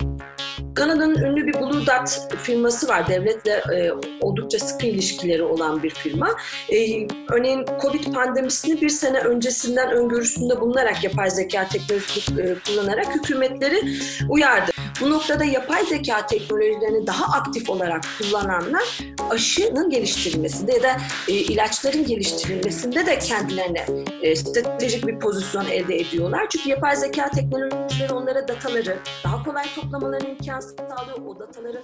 you 0.00 0.37
Kanada'nın 0.78 1.14
ünlü 1.14 1.46
bir 1.46 1.54
Blue 1.54 1.86
Dot 1.86 2.36
firması 2.42 2.88
var. 2.88 3.08
Devletle 3.08 3.52
e, 3.52 3.92
oldukça 4.20 4.58
sıkı 4.58 4.86
ilişkileri 4.86 5.42
olan 5.42 5.82
bir 5.82 5.90
firma. 5.90 6.36
E, 6.68 7.06
örneğin 7.30 7.66
Covid 7.82 8.14
pandemisini 8.14 8.80
bir 8.80 8.88
sene 8.88 9.18
öncesinden 9.18 9.90
öngörüsünde 9.90 10.60
bulunarak 10.60 11.04
yapay 11.04 11.30
zeka 11.30 11.68
teknolojisi 11.68 12.40
e, 12.40 12.56
kullanarak 12.66 13.14
hükümetleri 13.14 13.80
uyardı. 14.28 14.70
Bu 15.00 15.10
noktada 15.10 15.44
yapay 15.44 15.84
zeka 15.86 16.26
teknolojilerini 16.26 17.06
daha 17.06 17.38
aktif 17.38 17.70
olarak 17.70 18.04
kullananlar 18.18 18.98
aşının 19.30 19.90
geliştirilmesinde 19.90 20.72
ya 20.72 20.82
da 20.82 20.96
e, 21.28 21.32
ilaçların 21.32 22.06
geliştirilmesinde 22.06 23.06
de 23.06 23.18
kendilerine 23.18 23.86
e, 24.22 24.36
stratejik 24.36 25.06
bir 25.06 25.18
pozisyon 25.18 25.66
elde 25.66 25.96
ediyorlar. 25.96 26.46
Çünkü 26.48 26.68
yapay 26.68 26.96
zeka 26.96 27.30
teknolojileri 27.30 28.12
onlara 28.12 28.48
dataları 28.48 28.98
daha 29.24 29.44
kolay 29.44 29.64
toplamalarını 29.74 30.28
imkan 30.28 30.60
sağlıyor. 30.68 31.26
O 31.26 31.38
dataları 31.38 31.76
e, 31.76 31.82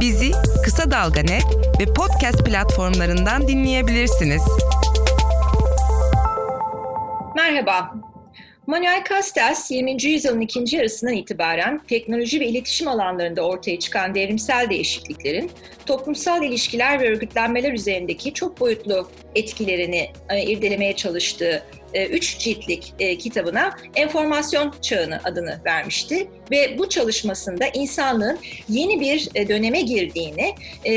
Bizi 0.00 0.30
Kısa 0.64 0.90
Dalga 0.90 1.20
Net 1.20 1.44
ve 1.80 1.84
podcast 1.94 2.44
platformlarından 2.44 3.48
dinleyebilirsiniz. 3.48 4.42
Merhaba. 7.36 7.94
Manuel 8.66 9.04
Castells 9.08 9.70
20. 9.70 10.04
yüzyılın 10.04 10.40
ikinci 10.40 10.76
yarısından 10.76 11.14
itibaren 11.14 11.80
teknoloji 11.88 12.40
ve 12.40 12.46
iletişim 12.46 12.88
alanlarında 12.88 13.42
ortaya 13.42 13.78
çıkan 13.78 14.14
devrimsel 14.14 14.70
değişikliklerin 14.70 15.50
toplumsal 15.86 16.42
ilişkiler 16.42 17.00
ve 17.00 17.10
örgütlenmeler 17.10 17.72
üzerindeki 17.72 18.34
çok 18.34 18.60
boyutlu 18.60 19.08
etkilerini 19.34 20.10
e, 20.28 20.42
irdelemeye 20.42 20.96
çalıştığı 20.96 21.62
e, 21.94 22.06
üç 22.06 22.38
ciltlik 22.38 22.94
e, 22.98 23.18
kitabına 23.18 23.76
enformasyon 23.94 24.74
çağını 24.82 25.20
adını 25.24 25.60
vermişti 25.64 26.28
ve 26.50 26.78
bu 26.78 26.88
çalışmasında 26.88 27.66
insanlığın 27.74 28.38
yeni 28.68 29.00
bir 29.00 29.28
e, 29.34 29.48
döneme 29.48 29.80
girdiğini, 29.80 30.54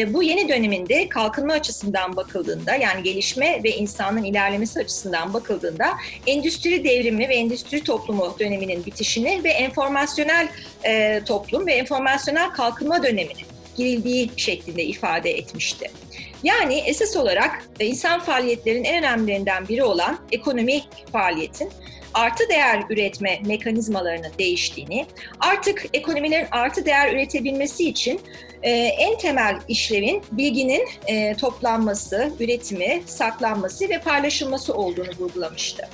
bu 0.08 0.24
yeni 0.24 0.50
döneminde 0.50 1.10
kalkınma 1.10 1.54
açısından 1.54 2.16
bakıldığında 2.16 2.76
yani 2.76 3.04
gelişme 3.04 3.64
ve 3.64 3.70
insanın 3.70 4.24
ilerlemesi 4.24 4.80
açısından 4.80 5.34
bakıldığında 5.34 5.90
endüstri 6.28 6.84
devrimi 6.84 7.30
ve 7.30 7.36
endüstri 7.36 7.84
toplumu 7.84 8.36
döneminin 8.40 8.86
bitişini 8.86 9.44
ve 9.44 9.50
enformasyonel 9.50 10.48
toplum 11.26 11.68
ve 11.68 11.74
enformasyonel 11.74 12.50
kalkınma 12.50 13.04
dönemini 13.04 13.42
girildiği 13.78 14.30
şeklinde 14.38 14.84
ifade 14.84 15.32
etmişti. 15.32 15.92
Yani 16.44 16.84
esas 16.86 17.18
olarak 17.18 17.66
e, 17.80 17.86
insan 17.86 18.20
faaliyetlerinin 18.20 18.84
en 18.84 19.04
önemlilerinden 19.04 19.68
biri 19.68 19.84
olan 19.84 20.18
ekonomik 20.32 20.88
faaliyetin 21.12 21.72
artı 22.14 22.50
değer 22.50 22.84
üretme 22.90 23.40
mekanizmalarının 23.46 24.32
değiştiğini, 24.40 25.06
artık 25.40 25.86
ekonomilerin 25.94 26.48
artı 26.52 26.86
değer 26.86 27.14
üretebilmesi 27.14 27.90
için 27.90 28.22
e, 28.64 28.72
en 28.72 29.18
temel 29.18 29.60
işlevin 29.68 30.24
bilginin 30.32 30.88
e, 31.08 31.36
toplanması, 31.36 32.32
üretimi, 32.40 33.04
saklanması 33.06 33.90
ve 33.90 34.00
paylaşılması 34.00 34.74
olduğunu 34.74 35.12
vurgulamıştı. 35.20 35.90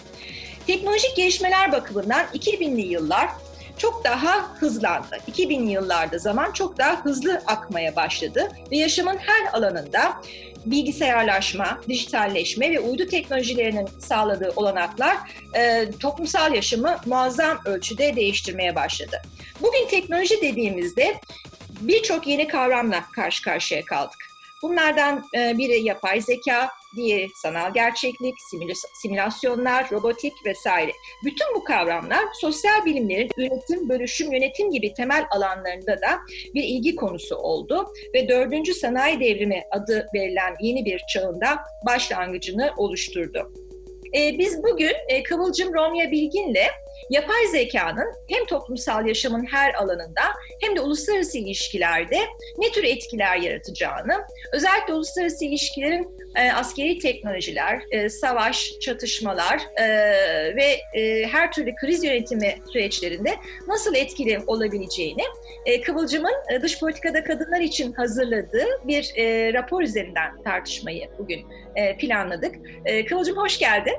Teknolojik 0.68 1.16
gelişmeler 1.16 1.72
bakımından 1.72 2.26
2000'li 2.34 2.82
yıllar 2.82 3.30
çok 3.78 4.04
daha 4.04 4.56
hızlandı. 4.60 5.18
2000 5.28 5.68
yıllarda 5.68 6.18
zaman 6.18 6.52
çok 6.52 6.78
daha 6.78 7.06
hızlı 7.06 7.42
akmaya 7.46 7.96
başladı 7.96 8.52
ve 8.72 8.78
yaşamın 8.78 9.18
her 9.18 9.54
alanında 9.54 10.22
bilgisayarlaşma, 10.66 11.82
dijitalleşme 11.90 12.72
ve 12.72 12.80
uydu 12.80 13.08
teknolojilerinin 13.08 13.88
sağladığı 14.00 14.54
olanaklar 14.56 15.18
e, 15.56 15.92
toplumsal 16.00 16.54
yaşamı 16.54 16.98
muazzam 17.06 17.60
ölçüde 17.66 18.16
değiştirmeye 18.16 18.76
başladı. 18.76 19.22
Bugün 19.62 19.88
teknoloji 19.88 20.42
dediğimizde 20.42 21.20
birçok 21.82 22.28
yeni 22.28 22.48
kavramla 22.48 23.04
karşı 23.16 23.44
karşıya 23.44 23.86
kaldık. 23.86 24.35
Bunlardan 24.64 25.24
e, 25.38 25.58
biri 25.58 25.84
yapay 25.84 26.22
zeka, 26.22 26.70
diğeri 26.96 27.28
sanal 27.42 27.74
gerçeklik, 27.74 28.36
simülasyonlar, 29.02 29.92
robotik 29.92 30.34
vesaire. 30.46 30.92
Bütün 31.26 31.48
bu 31.56 31.64
kavramlar 31.64 32.26
sosyal 32.42 32.86
bilimlerin 32.86 33.30
üretim, 33.38 33.90
bölüşüm, 33.90 34.32
yönetim 34.32 34.72
gibi 34.72 34.94
temel 34.94 35.26
alanlarında 35.32 36.02
da 36.02 36.20
bir 36.54 36.64
ilgi 36.64 36.96
konusu 36.96 37.36
oldu 37.36 37.88
ve 38.14 38.28
dördüncü 38.28 38.74
sanayi 38.74 39.20
devrimi 39.20 39.64
adı 39.72 40.08
verilen 40.14 40.56
yeni 40.62 40.86
bir 40.86 41.02
çağında 41.14 41.58
başlangıcını 41.86 42.74
oluşturdu. 42.78 43.54
E, 44.18 44.38
biz 44.40 44.64
bugün 44.64 44.94
e, 45.08 45.24
Kıvılcım 45.24 45.74
Romya 45.74 46.12
Bilgin'le 46.12 46.68
yapay 47.10 47.48
zekanın 47.52 48.14
hem 48.30 48.46
toplumsal 48.46 49.08
yaşamın 49.08 49.46
her 49.46 49.74
alanında 49.74 50.22
hem 50.62 50.76
de 50.76 50.82
uluslararası 50.82 51.38
ilişkilerde 51.38 52.20
ne 52.58 52.72
tür 52.72 52.84
etkiler 52.84 53.38
yaratacağını, 53.38 54.24
özellikle 54.54 54.94
uluslararası 54.94 55.46
ilişkilerin 55.46 56.18
e, 56.36 56.52
askeri 56.52 57.00
teknolojiler, 57.00 57.82
e, 57.92 58.10
savaş, 58.10 58.72
çatışmalar 58.82 59.62
e, 59.78 59.86
ve 60.56 61.00
e, 61.00 61.28
her 61.28 61.52
türlü 61.52 61.76
kriz 61.76 62.04
yönetimi 62.04 62.56
süreçlerinde 62.72 63.30
nasıl 63.68 63.96
etkili 63.96 64.40
olabileceğini 64.48 65.24
e, 65.66 65.82
Kıvılcım'ın 65.82 66.36
e, 66.54 66.62
dış 66.62 66.80
politikada 66.80 67.24
kadınlar 67.24 67.62
için 67.62 67.94
hazırladığı 67.94 68.68
bir 68.88 69.14
e, 69.16 69.54
rapor 69.54 69.82
üzerinden 69.82 70.44
tartışmayı 70.44 71.10
bugün 71.20 71.46
e, 71.76 71.98
planladık. 71.98 72.56
E, 72.86 73.06
Kıvılcım 73.06 73.38
hoş 73.38 73.60
geldin. 73.60 73.96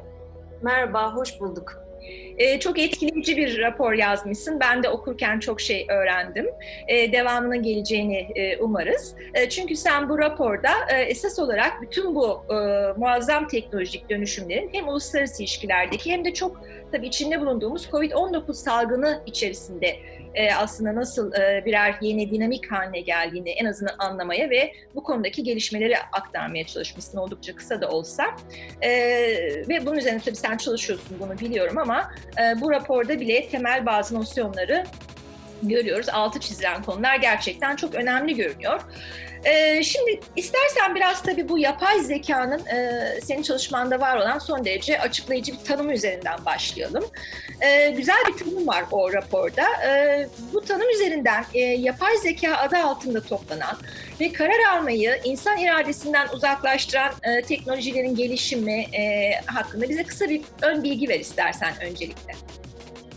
Merhaba, 0.62 1.14
hoş 1.14 1.40
bulduk. 1.40 1.86
E, 2.38 2.60
çok 2.60 2.78
etkileyici 2.78 3.36
bir 3.36 3.58
rapor 3.58 3.92
yazmışsın. 3.92 4.60
Ben 4.60 4.82
de 4.82 4.88
okurken 4.88 5.38
çok 5.38 5.60
şey 5.60 5.86
öğrendim. 5.88 6.46
E, 6.88 7.12
devamına 7.12 7.56
geleceğini 7.56 8.28
e, 8.34 8.58
umarız. 8.58 9.14
E, 9.34 9.48
çünkü 9.48 9.76
sen 9.76 10.08
bu 10.08 10.18
raporda 10.18 10.70
e, 10.92 11.02
esas 11.02 11.38
olarak 11.38 11.82
bütün 11.82 12.14
bu 12.14 12.44
e, 12.50 12.54
muazzam 12.96 13.48
teknolojik 13.48 14.10
dönüşümlerin 14.10 14.70
hem 14.72 14.88
uluslararası 14.88 15.42
ilişkilerdeki 15.42 16.12
hem 16.12 16.24
de 16.24 16.34
çok 16.34 16.60
tabii 16.92 17.06
içinde 17.06 17.40
bulunduğumuz 17.40 17.86
COVID-19 17.86 18.54
salgını 18.54 19.22
içerisinde 19.26 19.96
e, 20.36 20.54
aslında 20.54 20.94
nasıl 20.94 21.32
e, 21.32 21.62
birer 21.66 21.94
yeni 22.00 22.30
dinamik 22.30 22.72
haline 22.72 23.00
geldiğini 23.00 23.50
en 23.50 23.64
azından 23.64 23.94
anlamaya 23.98 24.50
ve 24.50 24.72
bu 24.94 25.02
konudaki 25.02 25.42
gelişmeleri 25.42 25.98
aktarmaya 25.98 26.66
çalışmışsın 26.66 27.18
oldukça 27.18 27.56
kısa 27.56 27.80
da 27.80 27.88
olsa. 27.88 28.24
E, 28.82 28.90
ve 29.68 29.86
bunun 29.86 29.96
üzerine 29.96 30.20
tabii 30.20 30.36
sen 30.36 30.56
çalışıyorsun 30.56 31.16
bunu 31.20 31.38
biliyorum 31.38 31.78
ama 31.78 32.10
e, 32.40 32.60
bu 32.60 32.70
raporda 32.70 33.20
bile 33.20 33.48
temel 33.48 33.86
bazı 33.86 34.14
nosyonları 34.14 34.84
görüyoruz. 35.62 36.08
Altı 36.08 36.40
çizilen 36.40 36.82
konular 36.82 37.16
gerçekten 37.16 37.76
çok 37.76 37.94
önemli 37.94 38.36
görünüyor. 38.36 38.80
Ee, 39.44 39.82
şimdi 39.82 40.20
istersen 40.36 40.94
biraz 40.94 41.22
tabii 41.22 41.48
bu 41.48 41.58
yapay 41.58 42.00
zekanın 42.00 42.66
e, 42.66 43.20
senin 43.22 43.42
çalışmanda 43.42 44.00
var 44.00 44.16
olan 44.16 44.38
son 44.38 44.64
derece 44.64 45.00
açıklayıcı 45.00 45.52
bir 45.52 45.64
tanım 45.64 45.90
üzerinden 45.90 46.44
başlayalım. 46.44 47.04
Ee, 47.60 47.90
güzel 47.90 48.16
bir 48.28 48.44
tanım 48.44 48.66
var 48.66 48.84
o 48.90 49.12
raporda. 49.12 49.64
Ee, 49.86 50.28
bu 50.52 50.60
tanım 50.60 50.90
üzerinden 50.90 51.44
e, 51.54 51.60
yapay 51.60 52.16
zeka 52.16 52.56
adı 52.56 52.76
altında 52.76 53.20
toplanan 53.20 53.76
ve 54.20 54.32
karar 54.32 54.76
almayı 54.76 55.20
insan 55.24 55.58
iradesinden 55.58 56.28
uzaklaştıran 56.28 57.12
e, 57.22 57.42
teknolojilerin 57.42 58.14
gelişimi 58.14 58.80
e, 58.80 59.32
hakkında 59.46 59.88
bize 59.88 60.04
kısa 60.04 60.28
bir 60.28 60.42
ön 60.62 60.84
bilgi 60.84 61.08
ver 61.08 61.20
istersen 61.20 61.74
öncelikle. 61.80 62.32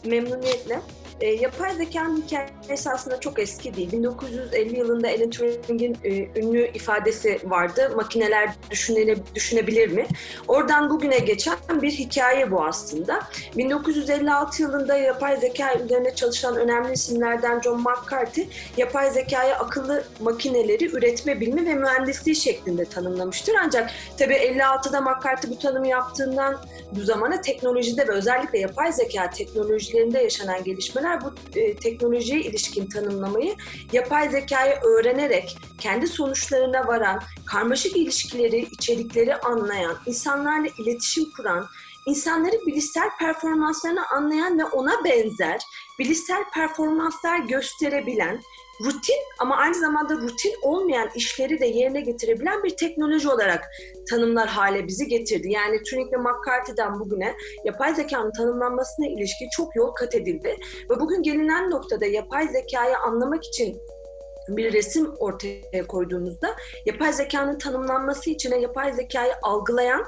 Memnuniyetle. 0.06 0.80
E, 1.22 1.28
yapay 1.28 1.76
zekanın 1.76 2.22
hikayesi 2.22 2.90
aslında 2.90 3.20
çok 3.20 3.40
eski 3.40 3.76
değil. 3.76 3.92
1950 3.92 4.80
yılında 4.80 5.08
Alan 5.08 5.30
Turing'in 5.30 5.98
e, 6.04 6.40
ünlü 6.40 6.72
ifadesi 6.74 7.40
vardı. 7.44 7.92
Makineler 7.96 8.50
düşünele, 8.72 9.16
düşünebilir 9.36 9.92
mi? 9.92 10.08
Oradan 10.48 10.90
bugüne 10.90 11.18
geçen 11.18 11.58
bir 11.82 11.92
hikaye 11.92 12.52
bu 12.52 12.66
aslında. 12.66 13.20
1956 13.58 14.62
yılında 14.62 14.98
yapay 14.98 15.38
zeka 15.38 15.76
üzerine 15.76 16.16
çalışan 16.16 16.56
önemli 16.56 16.94
isimlerden 16.94 17.62
John 17.62 17.82
McCarthy, 17.82 18.48
yapay 18.78 19.12
zekaya 19.12 19.60
akıllı 19.60 20.04
makineleri 20.20 20.86
üretme 20.86 21.40
bilimi 21.40 21.66
ve 21.66 21.76
mühendisliği 21.76 22.36
şeklinde 22.36 22.86
tanımlamıştır. 22.86 23.56
Ancak 23.66 23.92
tabii 24.18 24.34
56'da 24.34 25.02
McCarthy 25.02 25.54
bu 25.54 25.60
tanımı 25.60 25.88
yaptığından 25.88 26.58
bu 26.92 27.02
zamana 27.02 27.42
teknolojide 27.42 28.08
ve 28.08 28.12
özellikle 28.12 28.60
yapay 28.60 28.94
zeka 28.94 29.30
teknolojilerinde 29.30 30.20
yaşanan 30.20 30.64
gelişmeler 30.64 31.09
insanlar 31.10 31.22
bu 31.22 31.60
e, 31.60 31.76
teknolojiye 31.76 32.42
ilişkin 32.42 32.86
tanımlamayı 32.86 33.56
yapay 33.94 34.30
zekayı 34.30 34.76
öğrenerek 34.76 35.58
kendi 35.80 36.08
sonuçlarına 36.08 36.88
varan, 36.88 37.22
karmaşık 37.46 37.98
ilişkileri, 37.98 38.60
içerikleri 38.60 39.36
anlayan, 39.36 39.98
insanlarla 40.06 40.68
iletişim 40.78 41.32
kuran, 41.38 41.68
insanları 42.06 42.56
bilişsel 42.68 43.10
performanslarını 43.20 44.08
anlayan 44.08 44.60
ve 44.60 44.66
ona 44.66 45.04
benzer 45.04 45.62
bilişsel 46.00 46.44
performanslar 46.54 47.40
gösterebilen, 47.40 48.42
rutin 48.86 49.20
ama 49.40 49.58
aynı 49.58 49.76
zamanda 49.76 50.16
rutin 50.16 50.54
olmayan 50.62 51.10
işleri 51.16 51.60
de 51.60 51.66
yerine 51.66 52.02
getirebilen 52.02 52.64
bir 52.64 52.78
teknoloji 52.78 53.30
olarak 53.30 53.66
tanımlar 54.10 54.48
hale 54.48 54.88
bizi 54.88 55.08
getirdi. 55.08 55.52
Yani 55.52 55.84
Turing 55.84 56.14
ve 56.14 56.18
McCarthy'den 56.18 57.00
bugüne 57.00 57.36
yapay 57.66 57.96
zekanın 57.96 58.32
tanımlanmasına 58.32 59.08
ilişkin 59.08 59.50
çok 59.52 59.76
yol 59.76 59.92
kat 59.92 60.16
edildi. 60.16 60.56
Ve 60.90 61.00
bugün 61.00 61.24
gelinen 61.24 61.70
noktada 61.70 62.06
yapay 62.06 62.48
zekayı 62.48 62.98
anlamak 62.98 63.46
için 63.46 63.82
bir 64.58 64.74
resim 64.74 65.14
ortaya 65.20 65.88
koyduğumuzda 65.88 66.56
yapay 66.86 67.14
zekanın 67.14 67.58
tanımlanması 67.58 68.30
içine 68.30 68.60
yapay 68.60 68.94
zekayı 68.94 69.34
algılayan, 69.44 70.06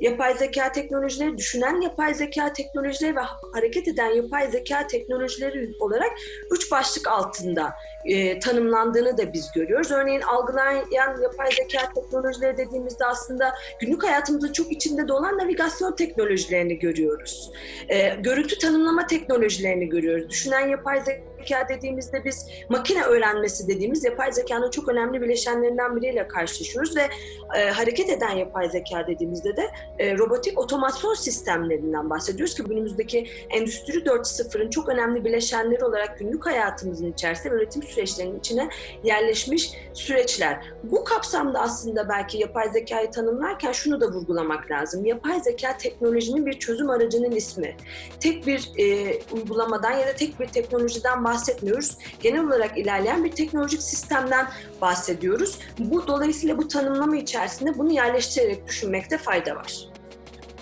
yapay 0.00 0.34
zeka 0.34 0.72
teknolojileri, 0.72 1.38
düşünen 1.38 1.80
yapay 1.80 2.14
zeka 2.14 2.52
teknolojileri 2.52 3.16
ve 3.16 3.20
hareket 3.52 3.88
eden 3.88 4.06
yapay 4.06 4.50
zeka 4.50 4.86
teknolojileri 4.86 5.70
olarak 5.80 6.10
üç 6.50 6.72
başlık 6.72 7.08
altında 7.08 7.74
e, 8.04 8.38
tanımlandığını 8.38 9.18
da 9.18 9.32
biz 9.32 9.52
görüyoruz. 9.52 9.90
Örneğin 9.90 10.20
algılayan 10.20 10.84
yapay 11.22 11.50
zeka 11.50 11.92
teknolojileri 11.94 12.56
dediğimizde 12.56 13.06
aslında 13.06 13.52
günlük 13.80 14.04
hayatımızın 14.04 14.52
çok 14.52 14.72
içinde 14.72 15.12
olan 15.12 15.38
navigasyon 15.38 15.96
teknolojilerini 15.96 16.78
görüyoruz. 16.78 17.52
E, 17.88 18.08
görüntü 18.08 18.58
tanımlama 18.58 19.06
teknolojilerini 19.06 19.88
görüyoruz. 19.88 20.30
Düşünen 20.30 20.68
yapay 20.68 21.00
zeka 21.00 21.31
dediğimizde 21.68 22.24
biz 22.24 22.46
makine 22.68 23.02
öğrenmesi 23.02 23.68
dediğimiz 23.68 24.04
yapay 24.04 24.32
zekanın 24.32 24.70
çok 24.70 24.88
önemli 24.88 25.22
bileşenlerinden 25.22 25.96
biriyle 25.96 26.28
karşılaşıyoruz 26.28 26.96
ve 26.96 27.08
e, 27.56 27.70
hareket 27.70 28.10
eden 28.10 28.30
yapay 28.30 28.70
zeka 28.70 29.06
dediğimizde 29.06 29.56
de 29.56 29.70
e, 29.98 30.18
robotik 30.18 30.58
otomasyon 30.58 31.14
sistemlerinden 31.14 32.10
bahsediyoruz 32.10 32.54
ki 32.54 32.62
günümüzdeki 32.62 33.26
Endüstri 33.50 33.98
4.0'ın 33.98 34.70
çok 34.70 34.88
önemli 34.88 35.24
bileşenleri 35.24 35.84
olarak 35.84 36.18
günlük 36.18 36.46
hayatımızın 36.46 37.12
içerisinde 37.12 37.54
üretim 37.54 37.82
süreçlerinin 37.82 38.38
içine 38.38 38.68
yerleşmiş 39.04 39.72
süreçler. 39.92 40.64
Bu 40.82 41.04
kapsamda 41.04 41.60
aslında 41.60 42.08
belki 42.08 42.38
yapay 42.38 42.70
zekayı 42.70 43.10
tanımlarken 43.10 43.72
şunu 43.72 44.00
da 44.00 44.08
vurgulamak 44.08 44.70
lazım. 44.70 45.04
Yapay 45.04 45.40
zeka 45.40 45.76
teknolojinin 45.76 46.46
bir 46.46 46.58
çözüm 46.58 46.90
aracının 46.90 47.30
ismi. 47.30 47.76
Tek 48.20 48.46
bir 48.46 48.70
e, 48.78 49.18
uygulamadan 49.32 49.92
ya 49.92 50.06
da 50.06 50.12
tek 50.12 50.40
bir 50.40 50.46
teknolojiden 50.46 51.24
bahsetmiyoruz. 51.32 51.96
Genel 52.22 52.44
olarak 52.44 52.78
ilerleyen 52.78 53.24
bir 53.24 53.30
teknolojik 53.32 53.82
sistemden 53.82 54.46
bahsediyoruz. 54.80 55.58
Bu 55.78 56.06
dolayısıyla 56.06 56.58
bu 56.58 56.68
tanımlama 56.68 57.16
içerisinde 57.16 57.78
bunu 57.78 57.92
yerleştirerek 57.92 58.68
düşünmekte 58.68 59.18
fayda 59.18 59.56
var. 59.56 59.92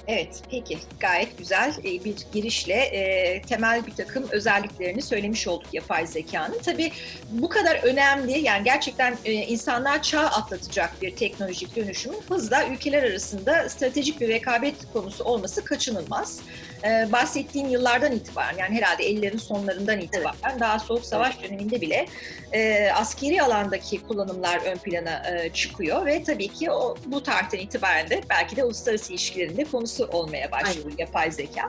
Evet, 0.06 0.42
peki. 0.50 0.78
Gayet 1.00 1.38
güzel 1.38 1.74
e, 1.78 2.04
bir 2.04 2.16
girişle 2.32 2.74
e, 2.74 3.42
temel 3.42 3.86
bir 3.86 3.94
takım 3.94 4.24
özelliklerini 4.30 5.02
söylemiş 5.02 5.48
olduk 5.48 5.68
yapay 5.72 6.06
zekanın. 6.06 6.58
Tabii 6.64 6.92
bu 7.30 7.48
kadar 7.48 7.80
önemli, 7.82 8.38
yani 8.38 8.64
gerçekten 8.64 9.16
e, 9.24 9.32
insanlar 9.32 10.02
çağ 10.02 10.20
atlatacak 10.20 11.02
bir 11.02 11.16
teknolojik 11.16 11.76
dönüşümün 11.76 12.18
hızla 12.28 12.66
ülkeler 12.66 13.02
arasında 13.02 13.68
stratejik 13.68 14.20
bir 14.20 14.28
rekabet 14.28 14.74
konusu 14.92 15.24
olması 15.24 15.64
kaçınılmaz 15.64 16.40
e, 16.84 17.12
bahsettiğin 17.12 17.68
yıllardan 17.68 18.12
itibaren 18.12 18.56
yani 18.58 18.76
herhalde 18.76 19.10
50'lerin 19.10 19.38
sonlarından 19.38 20.00
itibaren 20.00 20.34
evet. 20.50 20.60
daha 20.60 20.78
soğuk 20.78 21.04
savaş 21.04 21.34
evet. 21.40 21.50
döneminde 21.50 21.80
bile 21.80 22.06
e, 22.52 22.90
askeri 22.90 23.42
alandaki 23.42 24.02
kullanımlar 24.02 24.60
ön 24.66 24.76
plana 24.76 25.22
e, 25.28 25.52
çıkıyor 25.52 26.06
ve 26.06 26.24
tabii 26.24 26.48
ki 26.48 26.70
o 26.70 26.96
bu 27.06 27.22
tarihten 27.22 27.58
itibaren 27.58 28.10
de 28.10 28.20
belki 28.30 28.56
de 28.56 28.64
uluslararası 28.64 29.12
ilişkilerinde 29.12 29.64
konusu 29.64 30.06
olmaya 30.06 30.52
başlıyor 30.52 30.86
Aynen. 30.86 30.96
yapay 30.98 31.30
zeka. 31.30 31.68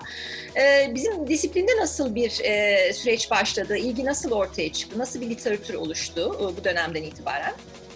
E, 0.56 0.92
bizim 0.96 1.28
disiplinde 1.28 1.72
nasıl 1.80 2.16
bir 2.16 2.40
e, 2.44 2.94
süreç 2.94 3.32
başladı? 3.32 3.78
İlgi 3.78 4.06
nasıl 4.06 4.32
ortaya 4.32 4.72
çıktı? 4.74 5.00
Nasıl 5.00 5.22
bir 5.22 5.30
literatür 5.30 5.74
oluştu 5.74 6.38
e, 6.42 6.58
bu 6.58 6.64
dönemden 6.64 7.04
itibaren? 7.04 7.54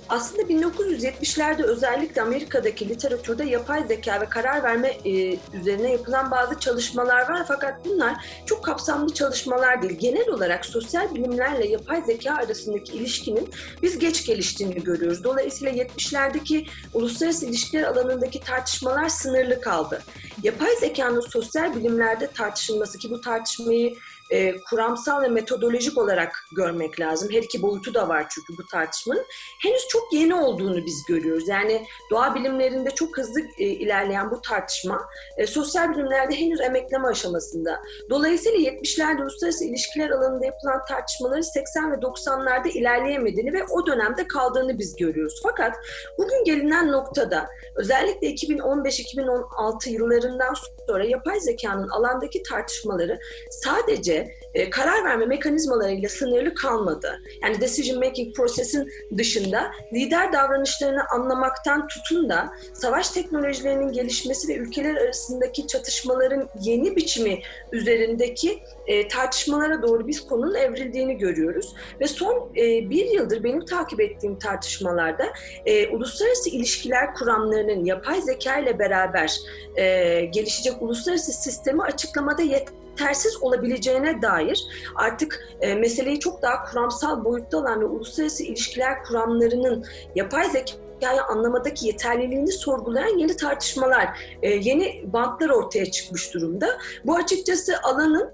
Aslında 0.09 0.41
1970'lerde 0.41 1.63
özellikle 1.63 2.21
Amerika'daki 2.21 2.89
literatürde 2.89 3.43
yapay 3.43 3.87
zeka 3.87 4.21
ve 4.21 4.25
karar 4.25 4.63
verme 4.63 4.87
e, 5.05 5.37
üzerine 5.53 5.91
yapılan 5.91 6.31
bazı 6.31 6.59
çalışmalar 6.59 7.29
var 7.29 7.45
fakat 7.47 7.85
bunlar 7.85 8.15
çok 8.45 8.65
kapsamlı 8.65 9.13
çalışmalar 9.13 9.81
değil. 9.81 9.99
Genel 9.99 10.29
olarak 10.29 10.65
sosyal 10.65 11.15
bilimlerle 11.15 11.67
yapay 11.67 12.01
zeka 12.01 12.33
arasındaki 12.33 12.93
ilişkinin 12.93 13.49
biz 13.81 13.99
geç 13.99 14.25
geliştiğini 14.25 14.83
görüyoruz. 14.83 15.23
Dolayısıyla 15.23 15.83
70'lerdeki 15.83 16.67
uluslararası 16.93 17.45
ilişkiler 17.45 17.83
alanındaki 17.83 18.39
tartışmalar 18.39 19.09
sınırlı 19.09 19.61
kaldı. 19.61 20.01
Yapay 20.43 20.75
zekanın 20.79 21.21
sosyal 21.21 21.75
bilimlerde 21.75 22.27
tartışılması 22.27 22.97
ki 22.97 23.09
bu 23.11 23.21
tartışmayı 23.21 23.95
e, 24.31 24.61
kuramsal 24.69 25.21
ve 25.21 25.27
metodolojik 25.27 25.97
olarak 25.97 26.31
görmek 26.55 26.99
lazım. 26.99 27.29
Her 27.31 27.41
iki 27.41 27.61
boyutu 27.61 27.93
da 27.93 28.09
var 28.09 28.25
çünkü 28.29 28.53
bu 28.57 28.67
tartışmanın. 28.71 29.25
Henüz 29.63 29.87
çok 29.89 30.13
yeni 30.13 30.35
olduğunu 30.35 30.85
biz 30.85 31.05
görüyoruz. 31.07 31.47
Yani 31.47 31.85
doğa 32.11 32.35
bilimlerinde 32.35 32.91
çok 32.91 33.17
hızlı 33.17 33.41
e, 33.59 33.65
ilerleyen 33.65 34.31
bu 34.31 34.41
tartışma 34.41 35.07
e, 35.37 35.47
sosyal 35.47 35.91
bilimlerde 35.93 36.35
henüz 36.35 36.61
emekleme 36.61 37.07
aşamasında. 37.07 37.81
Dolayısıyla 38.09 38.71
70'lerde 38.71 39.21
uluslararası 39.21 39.65
ilişkiler 39.65 40.09
alanında 40.09 40.45
yapılan 40.45 40.85
tartışmaları 40.89 41.43
80 41.43 41.91
ve 41.91 41.95
90'larda 41.95 42.67
ilerleyemediğini 42.67 43.53
ve 43.53 43.63
o 43.63 43.87
dönemde 43.87 44.27
kaldığını 44.27 44.79
biz 44.79 44.95
görüyoruz. 44.95 45.39
Fakat 45.43 45.75
bugün 46.17 46.43
gelinen 46.43 46.91
noktada 46.91 47.47
özellikle 47.75 48.27
2015-2016 48.27 49.89
yıllarından 49.89 50.53
sonra 50.87 51.05
yapay 51.05 51.39
zekanın 51.39 51.87
alandaki 51.87 52.43
tartışmaları 52.43 53.19
sadece 53.51 54.14
e, 54.53 54.69
karar 54.69 55.05
verme 55.05 55.25
mekanizmalarıyla 55.25 56.09
sınırlı 56.09 56.53
kalmadı. 56.53 57.21
Yani 57.43 57.61
decision 57.61 57.99
making 57.99 58.35
prosesin 58.35 58.89
dışında 59.17 59.71
lider 59.93 60.33
davranışlarını 60.33 61.01
anlamaktan 61.13 61.87
tutun 61.87 62.29
da 62.29 62.53
savaş 62.73 63.09
teknolojilerinin 63.09 63.91
gelişmesi 63.91 64.47
ve 64.47 64.55
ülkeler 64.55 64.95
arasındaki 64.95 65.67
çatışmaların 65.67 66.49
yeni 66.61 66.95
biçimi 66.95 67.39
üzerindeki 67.71 68.59
e, 68.87 69.07
tartışmalara 69.07 69.81
doğru 69.81 70.07
biz 70.07 70.27
konunun 70.27 70.55
evrildiğini 70.55 71.17
görüyoruz. 71.17 71.73
Ve 71.99 72.07
son 72.07 72.51
e, 72.57 72.89
bir 72.89 73.05
yıldır 73.05 73.43
benim 73.43 73.65
takip 73.65 74.01
ettiğim 74.01 74.39
tartışmalarda 74.39 75.25
e, 75.65 75.87
uluslararası 75.87 76.49
ilişkiler 76.49 77.13
kuramlarının 77.13 77.85
yapay 77.85 78.21
zeka 78.21 78.57
ile 78.57 78.79
beraber 78.79 79.39
e, 79.75 80.25
gelişecek 80.25 80.81
uluslararası 80.81 81.33
sistemi 81.33 81.83
açıklamada 81.83 82.41
yeterli 82.41 82.84
tersiz 82.97 83.43
olabileceğine 83.43 84.21
dair 84.21 84.67
artık 84.95 85.47
e, 85.61 85.75
meseleyi 85.75 86.19
çok 86.19 86.41
daha 86.41 86.63
kuramsal 86.63 87.25
boyutta 87.25 87.57
olan 87.57 87.81
ve 87.81 87.85
uluslararası 87.85 88.43
ilişkiler 88.43 89.03
kuramlarının 89.03 89.85
yapay 90.15 90.49
zeka 90.49 90.85
anlamadaki 91.29 91.87
yeterliliğini 91.87 92.51
sorgulayan 92.51 93.17
yeni 93.17 93.37
tartışmalar, 93.37 94.37
e, 94.41 94.49
yeni 94.49 95.13
bantlar 95.13 95.49
ortaya 95.49 95.91
çıkmış 95.91 96.33
durumda. 96.33 96.67
Bu 97.05 97.15
açıkçası 97.15 97.73
alanın 97.83 98.31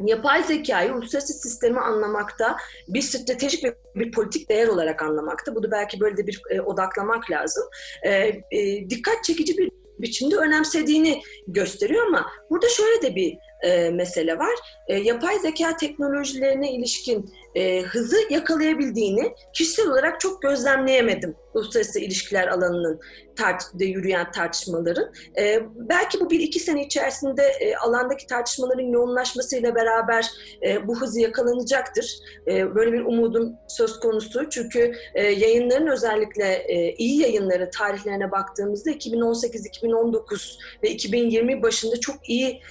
yapay 0.00 0.42
zekayı 0.42 0.92
uluslararası 0.94 1.32
sistemi 1.32 1.80
anlamakta 1.80 2.56
bir 2.88 3.02
stratejik 3.02 3.64
ve 3.64 3.74
bir 3.94 4.12
politik 4.12 4.48
değer 4.48 4.68
olarak 4.68 5.02
anlamakta. 5.02 5.54
Bunu 5.54 5.70
belki 5.70 6.00
böyle 6.00 6.16
de 6.16 6.26
bir 6.26 6.42
e, 6.50 6.60
odaklamak 6.60 7.30
lazım. 7.30 7.64
E, 8.06 8.90
dikkat 8.90 9.24
çekici 9.24 9.58
bir 9.58 9.70
biçimde 9.98 10.36
önemsediğini 10.36 11.22
gösteriyor 11.46 12.06
ama 12.06 12.26
burada 12.50 12.68
şöyle 12.68 13.02
de 13.02 13.14
bir 13.16 13.38
e, 13.62 13.90
mesele 13.90 14.38
var. 14.38 14.54
E, 14.88 14.96
yapay 14.98 15.38
zeka 15.38 15.76
teknolojilerine 15.76 16.72
ilişkin 16.72 17.30
e, 17.54 17.80
hızı 17.82 18.16
yakalayabildiğini 18.30 19.34
kişisel 19.52 19.86
olarak 19.86 20.20
çok 20.20 20.42
gözlemleyemedim 20.42 21.36
uluslararası 21.54 22.00
ilişkiler 22.00 22.48
alanının 22.48 23.00
tartışmada 23.36 23.84
yürüyen 23.84 24.30
tartışmaların. 24.30 25.12
E, 25.38 25.60
belki 25.76 26.20
bu 26.20 26.30
bir 26.30 26.40
iki 26.40 26.60
sene 26.60 26.86
içerisinde 26.86 27.42
e, 27.42 27.76
alandaki 27.76 28.26
tartışmaların 28.26 28.92
yoğunlaşmasıyla 28.92 29.74
beraber 29.74 30.26
e, 30.66 30.88
bu 30.88 31.00
hızı 31.00 31.20
yakalanacaktır. 31.20 32.18
E, 32.46 32.74
böyle 32.74 32.92
bir 32.92 33.00
umudum 33.00 33.52
söz 33.68 34.00
konusu. 34.00 34.50
Çünkü 34.50 34.92
e, 35.14 35.22
yayınların 35.22 35.86
özellikle 35.86 36.54
e, 36.54 36.94
iyi 36.94 37.20
yayınları 37.20 37.70
tarihlerine 37.70 38.30
baktığımızda 38.30 38.90
2018, 38.90 39.66
2019 39.66 40.58
ve 40.82 40.90
2020 40.90 41.62
başında 41.62 42.00
çok 42.00 42.28
iyi 42.28 42.62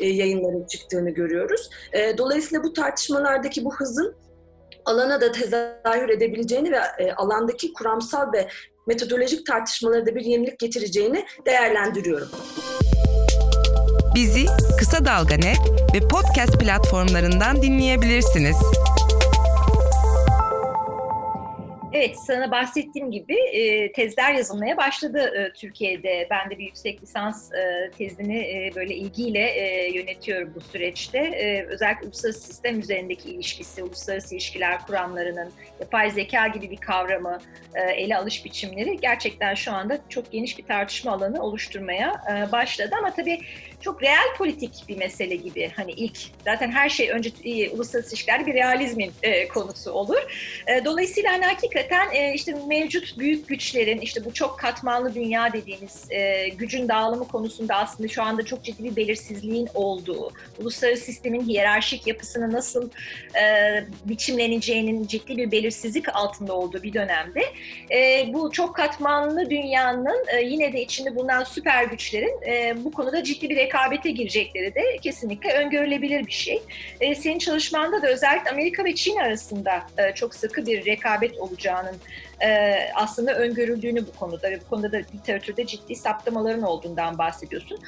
e, 0.00 0.08
yayınların 0.08 0.66
çıktığını 0.66 1.10
görüyoruz. 1.10 1.70
E, 1.92 2.18
dolayısıyla 2.18 2.64
bu 2.64 2.72
tartışmalardaki 2.72 3.64
bu 3.64 3.74
hızın 3.74 4.16
alana 4.84 5.20
da 5.20 5.32
tezahür 5.32 6.08
edebileceğini 6.08 6.72
ve 6.72 6.80
e, 6.98 7.12
alandaki 7.12 7.72
kuramsal 7.72 8.32
ve 8.32 8.48
metodolojik 8.86 9.46
tartışmalara 9.46 10.06
da 10.06 10.14
bir 10.14 10.24
yenilik 10.24 10.58
getireceğini 10.58 11.24
değerlendiriyorum. 11.46 12.28
Bizi 14.14 14.46
Kısa 14.78 15.04
Dalga 15.04 15.36
Net 15.36 15.58
ve 15.94 16.08
podcast 16.08 16.60
platformlarından 16.60 17.62
dinleyebilirsiniz. 17.62 18.56
Evet, 21.92 22.16
sana 22.26 22.50
bahsettiğim 22.50 23.10
gibi 23.10 23.34
e, 23.34 23.92
tezler 23.92 24.34
yazılmaya 24.34 24.76
başladı 24.76 25.18
e, 25.18 25.52
Türkiye'de. 25.52 26.26
Ben 26.30 26.50
de 26.50 26.58
bir 26.58 26.64
yüksek 26.64 27.02
lisans 27.02 27.52
e, 27.52 27.90
tezini 27.98 28.38
e, 28.38 28.72
böyle 28.76 28.94
ilgiyle 28.94 29.50
e, 29.50 29.92
yönetiyorum 29.92 30.52
bu 30.54 30.60
süreçte. 30.60 31.18
E, 31.18 31.66
özellikle 31.66 32.06
uluslararası 32.06 32.46
sistem 32.46 32.80
üzerindeki 32.80 33.30
ilişkisi, 33.30 33.82
uluslararası 33.82 34.34
ilişkiler 34.34 34.86
kuramlarının 34.86 35.52
yapay 35.80 36.10
zeka 36.10 36.46
gibi 36.46 36.70
bir 36.70 36.76
kavramı 36.76 37.38
e, 37.74 37.80
ele 37.80 38.16
alış 38.16 38.44
biçimleri 38.44 38.96
gerçekten 38.96 39.54
şu 39.54 39.72
anda 39.72 39.98
çok 40.08 40.32
geniş 40.32 40.58
bir 40.58 40.64
tartışma 40.64 41.12
alanı 41.12 41.42
oluşturmaya 41.42 42.22
e, 42.30 42.52
başladı. 42.52 42.94
Ama 42.98 43.14
tabii 43.14 43.40
çok 43.80 44.02
real 44.02 44.36
politik 44.38 44.84
bir 44.88 44.96
mesele 44.96 45.36
gibi. 45.36 45.70
Hani 45.76 45.92
ilk 45.92 46.18
zaten 46.44 46.70
her 46.70 46.88
şey 46.88 47.10
önce 47.10 47.30
e, 47.44 47.70
uluslararası 47.70 48.10
ilişkiler 48.14 48.46
bir 48.46 48.54
realizmin 48.54 49.12
e, 49.22 49.48
konusu 49.48 49.92
olur. 49.92 50.18
E, 50.66 50.84
dolayısıyla 50.84 51.32
hani 51.32 51.44
hakikaten 51.44 51.77
e, 52.12 52.34
işte 52.34 52.54
mevcut 52.66 53.18
büyük 53.18 53.48
güçlerin 53.48 54.00
işte 54.00 54.24
bu 54.24 54.34
çok 54.34 54.58
katmanlı 54.58 55.14
dünya 55.14 55.52
dediğimiz 55.52 56.06
e, 56.10 56.48
gücün 56.48 56.88
dağılımı 56.88 57.28
konusunda 57.28 57.74
aslında 57.74 58.08
şu 58.08 58.22
anda 58.22 58.44
çok 58.44 58.64
ciddi 58.64 58.84
bir 58.84 58.96
belirsizliğin 58.96 59.68
olduğu, 59.74 60.32
uluslararası 60.58 61.04
sistemin 61.04 61.48
hiyerarşik 61.48 62.06
yapısını 62.06 62.52
nasıl 62.52 62.90
e, 63.34 63.44
biçimleneceğinin 64.04 65.06
ciddi 65.06 65.36
bir 65.36 65.50
belirsizlik 65.50 66.16
altında 66.16 66.52
olduğu 66.52 66.82
bir 66.82 66.92
dönemde 66.92 67.40
e, 67.90 68.32
bu 68.32 68.52
çok 68.52 68.76
katmanlı 68.76 69.50
dünyanın 69.50 70.26
e, 70.36 70.40
yine 70.40 70.72
de 70.72 70.82
içinde 70.82 71.16
bulunan 71.16 71.44
süper 71.44 71.84
güçlerin 71.84 72.42
e, 72.46 72.84
bu 72.84 72.92
konuda 72.92 73.24
ciddi 73.24 73.50
bir 73.50 73.56
rekabete 73.56 74.10
girecekleri 74.10 74.74
de 74.74 74.96
kesinlikle 75.02 75.52
öngörülebilir 75.52 76.26
bir 76.26 76.32
şey. 76.32 76.62
E, 77.00 77.14
senin 77.14 77.38
çalışmanda 77.38 78.02
da 78.02 78.08
özellikle 78.08 78.50
Amerika 78.50 78.84
ve 78.84 78.94
Çin 78.94 79.16
arasında 79.16 79.86
e, 79.98 80.14
çok 80.14 80.34
sıkı 80.34 80.66
bir 80.66 80.86
rekabet 80.86 81.38
John 81.68 82.00
e, 82.42 82.78
aslında 82.94 83.34
öngörüldüğünü 83.34 84.06
bu 84.06 84.12
konuda 84.18 84.50
ve 84.50 84.60
bu 84.60 84.70
konuda 84.70 84.92
da 84.92 84.96
literatürde 84.96 85.66
ciddi 85.66 85.96
saptamaların 85.96 86.62
olduğundan 86.62 87.18
bahsediyorsun. 87.18 87.78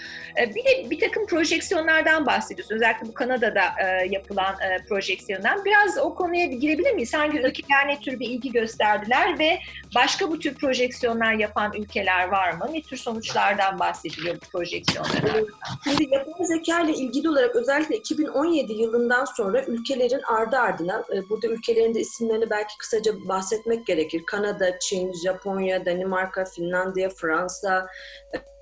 E, 0.41 0.55
bir 0.55 0.65
de 0.65 0.91
bir 0.91 1.01
takım 1.01 1.27
projeksiyonlardan 1.27 2.27
bahsediyorsun. 2.27 2.75
Özellikle 2.75 3.09
bu 3.09 3.15
Kanada'da 3.15 3.65
e, 3.85 4.07
yapılan 4.11 4.55
e, 4.61 4.85
projeksiyondan. 4.89 5.65
Biraz 5.65 5.99
o 5.99 6.15
konuya 6.15 6.47
girebilir 6.47 6.93
miyiz? 6.93 7.15
Hangi 7.15 7.39
ülkeler 7.39 7.89
ne 7.89 8.01
tür 8.01 8.21
bir 8.21 8.29
ilgi 8.29 8.53
gösterdiler 8.53 9.39
ve 9.39 9.59
başka 9.95 10.31
bu 10.31 10.39
tür 10.39 10.55
projeksiyonlar 10.55 11.33
yapan 11.33 11.73
ülkeler 11.73 12.29
var 12.29 12.53
mı? 12.53 12.69
Ne 12.73 12.83
tür 12.83 12.97
sonuçlardan 12.97 13.79
bahsediliyor 13.79 14.37
bu 14.37 14.59
projeksiyonlardan? 14.59 15.47
Şimdi 15.85 16.15
yapay 16.15 16.47
zeka 16.47 16.81
ile 16.81 16.93
ilgili 16.93 17.29
olarak 17.29 17.57
özellikle 17.57 17.97
2017 17.97 18.73
yılından 18.73 19.25
sonra 19.25 19.65
ülkelerin 19.65 20.23
ardı 20.23 20.57
ardına, 20.57 21.05
e, 21.15 21.29
burada 21.29 21.47
ülkelerin 21.47 21.95
de 21.95 22.01
isimlerini 22.01 22.51
belki 22.51 22.79
kısaca 22.79 23.13
bahsetmek 23.29 23.87
gerekir. 23.87 24.23
Kanada, 24.27 24.40
Çin, 24.81 25.13
Japonya, 25.25 25.87
Danimarka, 25.87 26.45
Finlandiya, 26.45 27.11
Fransa, 27.11 27.87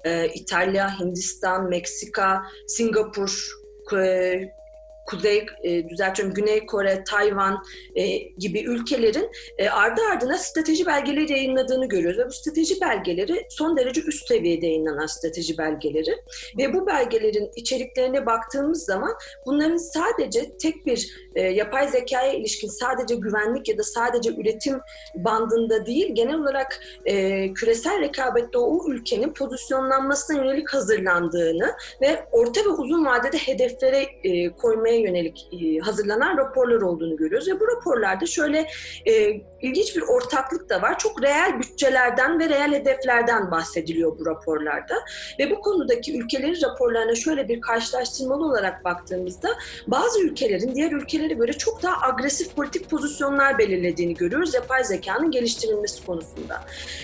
e, 0.04 0.28
İtalya, 0.28 1.00
Hindistan, 1.00 1.68
Meksika, 1.68 2.42
Singapur, 2.66 3.48
e, 3.96 4.54
Kuzey, 5.08 5.46
e, 5.62 5.88
düzeltiyorum 5.88 6.34
Güney 6.34 6.66
Kore, 6.66 7.04
Tayvan 7.04 7.62
e, 7.94 8.18
gibi 8.18 8.60
ülkelerin 8.60 9.30
e, 9.58 9.68
ardı 9.68 10.00
ardına 10.12 10.38
strateji 10.38 10.86
belgeleri 10.86 11.32
yayınladığını 11.32 11.88
görüyoruz. 11.88 12.18
Ve 12.18 12.26
bu 12.26 12.32
strateji 12.32 12.80
belgeleri 12.80 13.46
son 13.50 13.76
derece 13.76 14.00
üst 14.00 14.28
seviyede 14.28 14.66
yayınlanan 14.66 15.06
strateji 15.06 15.58
belgeleri. 15.58 16.16
Ve 16.58 16.74
bu 16.74 16.86
belgelerin 16.86 17.50
içeriklerine 17.56 18.26
baktığımız 18.26 18.84
zaman 18.84 19.12
bunların 19.46 19.76
sadece 19.76 20.56
tek 20.58 20.86
bir 20.86 21.14
e, 21.34 21.42
yapay 21.42 21.88
zekaya 21.88 22.32
ilişkin 22.32 22.68
sadece 22.68 23.14
güvenlik 23.14 23.68
ya 23.68 23.78
da 23.78 23.82
sadece 23.82 24.30
üretim 24.30 24.80
bandında 25.14 25.86
değil, 25.86 26.14
genel 26.14 26.34
olarak 26.34 26.80
e, 27.04 27.52
küresel 27.52 28.00
rekabette 28.00 28.58
o 28.58 28.92
ülkenin 28.92 29.32
pozisyonlanmasına 29.32 30.36
yönelik 30.36 30.74
hazırlandığını 30.74 31.74
ve 32.00 32.24
orta 32.32 32.60
ve 32.60 32.68
uzun 32.68 33.06
vadede 33.06 33.38
hedeflere 33.38 34.06
e, 34.24 34.48
koymaya 34.48 34.97
yönelik 34.98 35.48
e, 35.52 35.78
hazırlanan 35.78 36.36
raporlar 36.36 36.80
olduğunu 36.80 37.16
görüyoruz. 37.16 37.48
Ve 37.48 37.60
bu 37.60 37.68
raporlarda 37.68 38.26
şöyle 38.26 38.66
e, 39.06 39.40
ilginç 39.62 39.96
bir 39.96 40.02
ortaklık 40.02 40.68
da 40.68 40.82
var. 40.82 40.98
Çok 40.98 41.22
reel 41.22 41.58
bütçelerden 41.58 42.40
ve 42.40 42.48
reel 42.48 42.72
hedeflerden 42.72 43.50
bahsediliyor 43.50 44.18
bu 44.18 44.26
raporlarda. 44.26 44.94
Ve 45.38 45.50
bu 45.50 45.60
konudaki 45.60 46.18
ülkelerin 46.18 46.62
raporlarına 46.64 47.14
şöyle 47.14 47.48
bir 47.48 47.60
karşılaştırmalı 47.60 48.44
olarak 48.44 48.84
baktığımızda 48.84 49.48
bazı 49.86 50.22
ülkelerin 50.22 50.74
diğer 50.74 50.92
ülkelere 50.92 51.34
göre 51.34 51.52
çok 51.52 51.82
daha 51.82 52.08
agresif 52.08 52.56
politik 52.56 52.90
pozisyonlar 52.90 53.58
belirlediğini 53.58 54.14
görüyoruz 54.14 54.54
yapay 54.54 54.84
zekanın 54.84 55.30
geliştirilmesi 55.30 56.06
konusunda. 56.06 56.60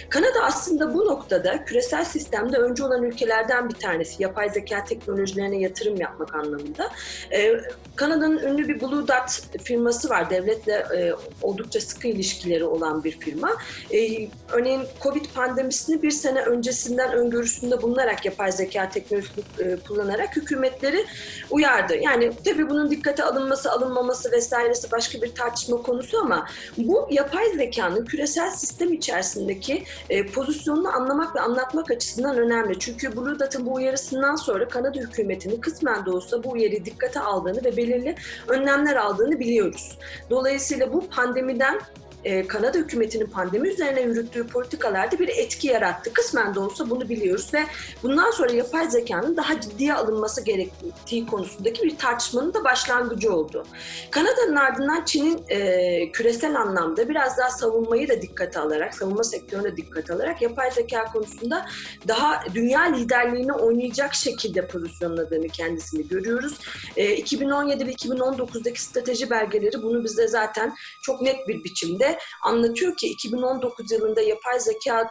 Kanada 0.08 0.42
aslında 0.42 0.94
bu 0.94 1.06
noktada 1.06 1.64
küresel 1.64 2.04
sistemde 2.04 2.56
önce 2.56 2.84
olan 2.84 3.02
ülkelerden 3.02 3.68
bir 3.68 3.74
tanesi 3.74 4.22
yapay 4.22 4.50
zeka 4.50 4.84
teknolojilerine 4.84 5.60
yatırım 5.60 6.00
yapmak 6.00 6.34
anlamında. 6.34 6.90
Ee, 7.32 7.52
Kanada'nın 7.96 8.38
ünlü 8.38 8.68
bir 8.68 8.80
Blue 8.80 9.08
Dot 9.08 9.58
firması 9.64 10.08
var. 10.08 10.30
Devletle 10.30 10.72
e, 10.72 11.14
oldukça 11.42 11.80
sıkı 11.80 12.08
ilişkileri 12.08 12.64
olan 12.64 13.04
bir 13.04 13.20
firma. 13.20 13.50
E, 13.90 14.28
örneğin 14.52 14.82
Covid 15.02 15.24
pandemisini 15.34 16.02
bir 16.02 16.10
sene 16.10 16.42
öncesinden 16.42 17.12
öngörüsünde 17.12 17.82
bulunarak 17.82 18.24
yapay 18.24 18.52
zeka 18.52 18.88
teknolojisini 18.88 19.44
e, 19.58 19.76
kullanarak 19.88 20.36
hükümetleri 20.36 21.06
uyardı. 21.50 21.96
Yani 21.96 22.32
tabii 22.44 22.70
bunun 22.70 22.90
dikkate 22.90 23.24
alınması, 23.24 23.72
alınmaması 23.72 24.32
vesairesi 24.32 24.92
başka 24.92 25.22
bir 25.22 25.34
tartışma 25.34 25.82
konusu 25.82 26.18
ama 26.18 26.46
bu 26.78 27.08
yapay 27.10 27.44
zekanın 27.56 28.04
küresel 28.04 28.50
sistem 28.50 28.92
içerisindeki 28.92 29.84
e, 30.10 30.26
pozisyonunu 30.26 30.88
anlamak 30.88 31.36
ve 31.36 31.40
anlatmak 31.40 31.90
açısından 31.90 32.38
önemli. 32.38 32.78
Çünkü 32.78 33.16
Blue 33.16 33.38
Dot'ın 33.38 33.66
bu 33.66 33.74
uyarısından 33.74 34.36
sonra 34.36 34.68
Kanada 34.68 35.00
hükümetinin 35.00 35.60
kısmen 35.60 36.06
de 36.06 36.10
olsa 36.10 36.44
bu 36.44 36.50
uyarıyı 36.50 36.84
dikkate 36.84 37.20
aldığını 37.20 37.64
ve 37.64 37.73
belirli 37.76 38.14
önlemler 38.48 38.96
aldığını 38.96 39.40
biliyoruz. 39.40 39.98
Dolayısıyla 40.30 40.92
bu 40.92 41.08
pandemiden 41.08 41.80
e, 42.24 42.46
Kanada 42.46 42.78
hükümetinin 42.78 43.26
pandemi 43.26 43.68
üzerine 43.68 44.00
yürüttüğü 44.00 44.46
politikalarda 44.46 45.18
bir 45.18 45.28
etki 45.28 45.68
yarattı. 45.68 46.12
Kısmen 46.12 46.54
de 46.54 46.60
olsa 46.60 46.90
bunu 46.90 47.08
biliyoruz 47.08 47.54
ve 47.54 47.62
bundan 48.02 48.30
sonra 48.30 48.52
yapay 48.52 48.90
zekanın 48.90 49.36
daha 49.36 49.60
ciddiye 49.60 49.94
alınması 49.94 50.44
gerektiği 50.44 51.26
konusundaki 51.26 51.82
bir 51.82 51.96
tartışmanın 51.96 52.54
da 52.54 52.64
başlangıcı 52.64 53.34
oldu. 53.34 53.66
Kanada'nın 54.10 54.56
ardından 54.56 55.04
Çin'in 55.04 55.44
e, 55.48 56.12
küresel 56.12 56.60
anlamda 56.60 57.08
biraz 57.08 57.38
daha 57.38 57.50
savunmayı 57.50 58.08
da 58.08 58.22
dikkate 58.22 58.60
alarak, 58.60 58.94
savunma 58.94 59.24
sektörüne 59.24 59.76
dikkate 59.76 60.14
alarak 60.14 60.42
yapay 60.42 60.70
zeka 60.70 61.04
konusunda 61.04 61.66
daha 62.08 62.42
dünya 62.54 62.82
liderliğini 62.82 63.52
oynayacak 63.52 64.14
şekilde 64.14 64.66
pozisyonladığını 64.66 65.48
kendisini 65.48 66.08
görüyoruz. 66.08 66.58
E, 66.96 67.16
2017 67.16 67.86
ve 67.86 67.92
2019'daki 67.92 68.82
strateji 68.82 69.30
belgeleri 69.30 69.82
bunu 69.82 70.04
bize 70.04 70.28
zaten 70.28 70.74
çok 71.02 71.22
net 71.22 71.48
bir 71.48 71.64
biçimde 71.64 72.13
anlatıyor 72.42 72.96
ki 72.96 73.06
2019 73.06 73.92
yılında 73.92 74.20
yapay 74.20 74.60
zeka 74.60 75.10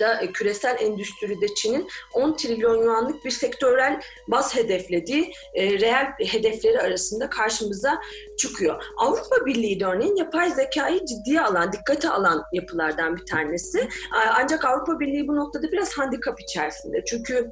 da 0.00 0.32
küresel 0.32 0.76
endüstride 0.80 1.54
Çin'in 1.54 1.88
10 2.12 2.36
trilyon 2.36 2.82
yuanlık 2.82 3.24
bir 3.24 3.30
sektörel 3.30 4.00
baz 4.28 4.56
hedeflediği 4.56 5.32
e, 5.54 5.80
reel 5.80 6.06
hedefleri 6.26 6.80
arasında 6.80 7.30
karşımıza 7.30 8.00
çıkıyor. 8.38 8.82
Avrupa 8.96 9.46
Birliği 9.46 9.80
de 9.80 9.86
örneğin 9.86 10.16
yapay 10.16 10.50
zekayı 10.50 11.00
ciddiye 11.04 11.40
alan, 11.40 11.72
dikkate 11.72 12.10
alan 12.10 12.42
yapılardan 12.52 13.16
bir 13.16 13.26
tanesi. 13.26 13.88
Ancak 14.34 14.64
Avrupa 14.64 15.00
Birliği 15.00 15.28
bu 15.28 15.36
noktada 15.36 15.72
biraz 15.72 15.98
handikap 15.98 16.40
içerisinde. 16.40 17.04
Çünkü 17.04 17.50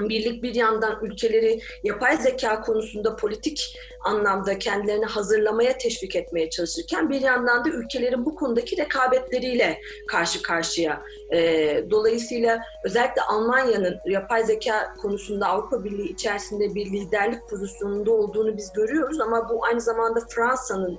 Birlik 0.00 0.42
bir 0.42 0.54
yandan 0.54 0.98
ülkeleri 1.02 1.60
yapay 1.84 2.16
zeka 2.16 2.60
konusunda 2.60 3.16
politik 3.16 3.78
anlamda 4.04 4.58
kendilerini 4.58 5.04
hazırlamaya 5.04 5.78
teşvik 5.78 6.16
etmeye 6.16 6.50
çalışırken 6.50 7.10
bir 7.10 7.20
yandan 7.20 7.64
da 7.64 7.68
ülkelerin 7.68 8.24
bu 8.24 8.34
konudaki 8.34 8.76
rekabetleriyle 8.76 9.78
karşı 10.08 10.42
karşıya. 10.42 11.02
E, 11.32 11.38
dolayısıyla 11.90 12.60
özellikle 12.84 13.22
Almanya'nın 13.22 13.98
yapay 14.06 14.44
zeka 14.44 14.94
konusunda 15.02 15.46
Avrupa 15.46 15.84
Birliği 15.84 16.12
içerisinde 16.12 16.74
bir 16.74 16.86
liderlik 16.86 17.48
pozisyonunda 17.50 18.12
olduğunu 18.12 18.56
biz 18.56 18.72
görüyoruz 18.72 19.20
ama 19.20 19.48
bu 19.48 19.64
aynı 19.64 19.80
zamanda 19.80 20.20
Fransa'nın 20.28 20.98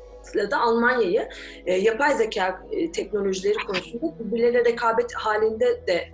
da 0.52 0.62
Almanya'yı 0.62 1.30
e, 1.66 1.74
yapay 1.74 2.16
zeka 2.16 2.62
e, 2.72 2.92
teknolojileri 2.92 3.58
konusunda 3.68 4.20
birbirleriyle 4.20 4.66
rekabet 4.66 5.14
halinde 5.14 5.88
de 5.88 6.08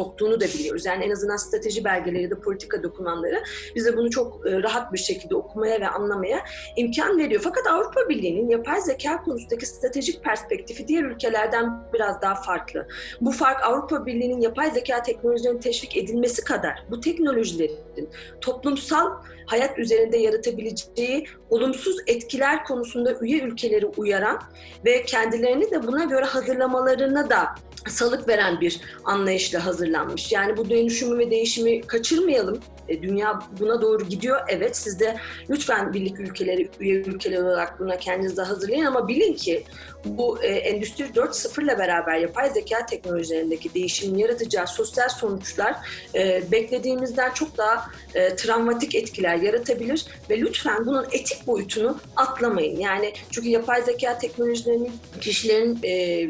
soktuğunu 0.00 0.40
da 0.40 0.44
biliyoruz. 0.44 0.86
Yani 0.86 1.04
en 1.04 1.10
azından 1.10 1.36
strateji 1.36 1.84
belgeleri 1.84 2.22
ya 2.22 2.30
da 2.30 2.40
politika 2.40 2.82
dokümanları 2.82 3.42
bize 3.74 3.96
bunu 3.96 4.10
çok 4.10 4.46
e, 4.46 4.62
rahat 4.62 4.92
bir 4.92 4.98
şekilde 4.98 5.34
okumaya 5.34 5.80
ve 5.80 5.88
anlamaya 5.88 6.38
imkan 6.76 7.18
veriyor. 7.18 7.40
Fakat 7.44 7.66
Avrupa 7.66 8.08
Birliği'nin 8.08 8.48
yapay 8.50 8.80
zeka 8.80 9.22
konusundaki 9.22 9.66
stratejik 9.66 10.24
perspektifi 10.24 10.88
diğer 10.88 11.02
ülkelerden 11.02 11.80
biraz 11.94 12.22
daha 12.22 12.34
farklı. 12.34 12.88
Bu 13.20 13.32
fark 13.32 13.64
Avrupa 13.64 14.06
Birliği'nin 14.06 14.40
yapay 14.40 14.70
zeka 14.70 15.02
teknolojilerinin 15.02 15.60
teşvik 15.60 15.96
edilmesi 15.96 16.44
kadar 16.44 16.84
bu 16.90 17.00
teknolojilerin 17.00 18.08
toplumsal 18.40 19.10
hayat 19.46 19.78
üzerinde 19.78 20.16
yaratabileceği 20.16 21.26
olumsuz 21.50 21.96
etkiler 22.06 22.64
konusunda 22.64 23.14
üye 23.20 23.40
ülkeleri 23.40 23.86
uyaran 23.86 24.40
ve 24.84 25.02
kendilerini 25.02 25.70
de 25.70 25.86
buna 25.86 26.04
göre 26.04 26.24
hazırlamalarına 26.24 27.30
da 27.30 27.54
salık 27.88 28.28
veren 28.28 28.60
bir 28.60 28.80
anlayışla 29.04 29.66
hazırlanmış. 29.90 30.32
Yani 30.32 30.56
bu 30.56 30.70
dönüşümü 30.70 31.18
ve 31.18 31.30
değişimi 31.30 31.80
kaçırmayalım. 31.80 32.60
E, 32.88 33.02
dünya 33.02 33.40
buna 33.60 33.82
doğru 33.82 34.08
gidiyor. 34.08 34.40
Evet 34.48 34.76
siz 34.76 35.00
de 35.00 35.16
lütfen 35.50 35.92
birlik 35.92 36.20
ülkeleri, 36.20 36.68
üye 36.80 36.94
ülkeler 36.94 37.42
olarak 37.42 37.80
buna 37.80 37.98
kendinizi 37.98 38.42
hazırlayın 38.42 38.84
ama 38.84 39.08
bilin 39.08 39.34
ki 39.34 39.64
bu 40.04 40.42
e, 40.42 40.48
Endüstri 40.48 41.04
4.0 41.04 41.64
ile 41.64 41.78
beraber 41.78 42.18
yapay 42.18 42.50
zeka 42.50 42.86
teknolojilerindeki 42.86 43.74
değişimin 43.74 44.18
yaratacağı 44.18 44.66
sosyal 44.66 45.08
sonuçlar 45.08 45.76
e, 46.14 46.42
beklediğimizden 46.52 47.32
çok 47.32 47.58
daha 47.58 47.90
e, 48.14 48.36
travmatik 48.36 48.94
etkiler 48.94 49.36
yaratabilir 49.36 50.06
ve 50.30 50.40
lütfen 50.40 50.86
bunun 50.86 51.04
etik 51.12 51.46
boyutunu 51.46 51.98
atlamayın. 52.16 52.80
Yani 52.80 53.12
çünkü 53.30 53.48
yapay 53.48 53.82
zeka 53.82 54.18
teknolojilerinin 54.18 54.92
kişilerin 55.20 55.78
e, 55.84 56.28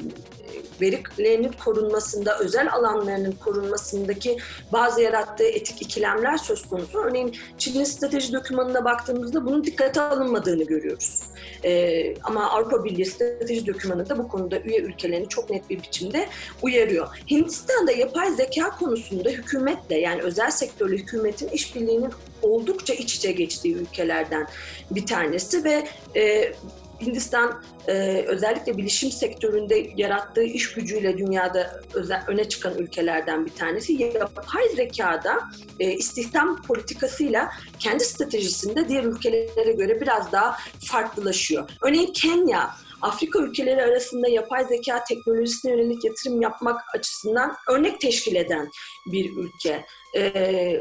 verilerinin 0.81 1.53
korunmasında, 1.65 2.39
özel 2.39 2.73
alanlarının 2.73 3.33
korunmasındaki 3.33 4.37
bazı 4.73 5.01
yarattığı 5.01 5.45
etik 5.45 5.83
ikilemler 5.83 6.37
söz 6.37 6.69
konusu. 6.69 6.99
Örneğin 6.99 7.37
Çin'in 7.59 7.85
strateji 7.85 8.33
dokümanına 8.33 8.85
baktığımızda 8.85 9.47
bunun 9.47 9.65
dikkate 9.65 10.01
alınmadığını 10.01 10.65
görüyoruz. 10.65 11.23
Ee, 11.65 12.15
ama 12.23 12.51
Avrupa 12.51 12.85
Birliği 12.85 13.07
strateji 13.07 13.67
dokümanında 13.67 14.19
bu 14.19 14.29
konuda 14.29 14.61
üye 14.61 14.81
ülkelerini 14.81 15.29
çok 15.29 15.51
net 15.51 15.71
bir 15.71 15.83
biçimde 15.83 16.29
uyarıyor. 16.63 17.09
Hindistan'da 17.31 17.93
yapay 17.93 18.31
zeka 18.31 18.71
konusunda 18.71 19.31
hükümetle 19.31 19.99
yani 19.99 20.23
özel 20.23 20.51
sektörlü 20.51 20.99
hükümetin 20.99 21.49
işbirliğinin 21.49 22.11
oldukça 22.43 22.95
iç 22.95 23.15
içe 23.15 23.33
geçtiği 23.33 23.75
ülkelerden 23.75 24.47
bir 24.91 25.07
tanesi 25.07 25.65
ve 25.65 25.87
e, 26.17 26.53
Hindistan 27.01 27.63
e, 27.89 28.25
özellikle 28.27 28.77
bilişim 28.77 29.11
sektöründe 29.11 29.91
yarattığı 29.97 30.43
iş 30.43 30.73
gücüyle 30.73 31.19
dünyada 31.19 31.81
özel, 31.95 32.25
öne 32.27 32.49
çıkan 32.49 32.79
ülkelerden 32.79 33.47
bir 33.47 33.51
tanesi. 33.51 33.93
Yapay 33.93 34.69
zekada 34.77 35.39
e, 35.81 35.93
istihdam 35.93 36.63
politikasıyla 36.63 37.51
kendi 37.79 38.05
stratejisinde 38.05 38.89
diğer 38.89 39.05
ülkelere 39.05 39.73
göre 39.73 40.01
biraz 40.01 40.33
daha 40.33 40.57
farklılaşıyor. 40.81 41.71
Örneğin 41.83 42.13
Kenya 42.13 42.71
Afrika 43.03 43.39
ülkeleri 43.39 43.83
arasında 43.83 44.29
yapay 44.29 44.65
zeka 44.65 45.05
teknolojisine 45.05 45.73
yönelik 45.73 46.05
yatırım 46.05 46.43
yapmak 46.43 46.81
açısından 46.95 47.57
örnek 47.69 48.01
teşkil 48.01 48.37
eden 48.37 48.71
bir 49.13 49.37
ülke. 49.37 49.85
E, 50.17 50.23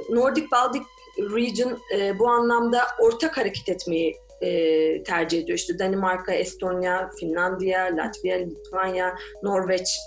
Nordic 0.09 0.51
Baltic 0.51 0.83
Region 1.17 1.79
e, 1.95 2.19
bu 2.19 2.29
anlamda 2.29 2.81
ortak 2.99 3.37
hareket 3.37 3.69
etmeyi 3.69 4.15
e, 4.41 5.03
tercih 5.03 5.43
ediyor. 5.43 5.57
İşte 5.57 5.79
Danimarka, 5.79 6.33
Estonya, 6.33 7.09
Finlandiya, 7.19 7.85
Latvia, 7.85 8.37
Litvanya, 8.37 9.15
Norveç 9.43 9.99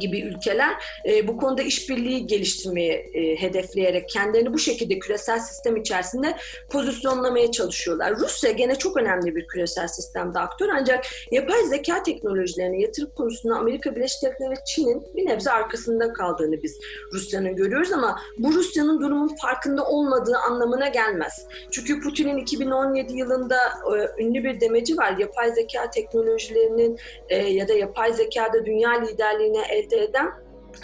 gibi 0.00 0.20
ülkeler 0.20 0.74
e, 1.08 1.28
bu 1.28 1.36
konuda 1.36 1.62
işbirliği 1.62 2.26
geliştirmeyi 2.26 2.92
e, 2.92 3.42
hedefleyerek 3.42 4.08
kendilerini 4.08 4.52
bu 4.52 4.58
şekilde 4.58 4.98
küresel 4.98 5.38
sistem 5.38 5.76
içerisinde 5.76 6.36
pozisyonlamaya 6.70 7.50
çalışıyorlar. 7.50 8.16
Rusya 8.16 8.50
gene 8.50 8.74
çok 8.74 8.96
önemli 8.96 9.36
bir 9.36 9.46
küresel 9.46 9.88
sistemde 9.88 10.38
aktör 10.38 10.68
ancak 10.68 11.04
yapay 11.30 11.62
zeka 11.64 12.02
teknolojilerine 12.02 12.80
yatırım 12.80 13.10
konusunda 13.16 13.56
Amerika 13.56 13.96
Birleşik 13.96 14.22
Devletleri 14.22 14.50
ve 14.50 14.54
Çin'in 14.66 15.02
bir 15.16 15.26
nebze 15.26 15.50
arkasında 15.50 16.12
kaldığını 16.12 16.62
biz 16.62 16.78
Rusya'nın 17.12 17.56
görüyoruz 17.56 17.92
ama 17.92 18.20
bu 18.38 18.52
Rusya'nın 18.52 19.00
durumun 19.00 19.36
farkında 19.42 19.84
olmadığı 19.84 20.36
anlamına 20.36 20.88
gelmez. 20.88 21.46
Çünkü 21.70 22.00
Putin'in 22.00 22.36
2017 22.36 23.16
yılında 23.16 23.56
e, 23.66 24.22
ünlü 24.22 24.44
bir 24.44 24.60
demeci 24.60 24.96
var. 24.96 25.16
Yapay 25.18 25.52
zeka 25.52 25.90
teknolojilerinin 25.90 26.98
e, 27.28 27.36
ya 27.36 27.68
da 27.68 27.72
yapay 27.72 28.12
zekada 28.12 28.66
dünya 28.66 28.90
liderliğine 28.90 29.77
elde 29.78 30.04
eden 30.04 30.32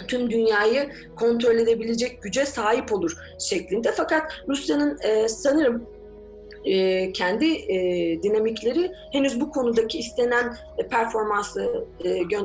tüm 0.07 0.31
dünyayı 0.31 0.89
kontrol 1.15 1.55
edebilecek 1.55 2.23
güce 2.23 2.45
sahip 2.45 2.93
olur 2.93 3.17
şeklinde. 3.39 3.91
Fakat 3.91 4.31
Rusya'nın 4.47 4.97
e, 5.03 5.27
sanırım 5.27 5.87
e, 6.65 7.11
kendi 7.11 7.45
e, 7.45 7.77
dinamikleri 8.23 8.91
henüz 9.11 9.41
bu 9.41 9.51
konudaki 9.51 9.99
istenen 9.99 10.57
e, 10.77 10.87
performansı 10.87 11.85
e, 12.03 12.17
gö 12.17 12.39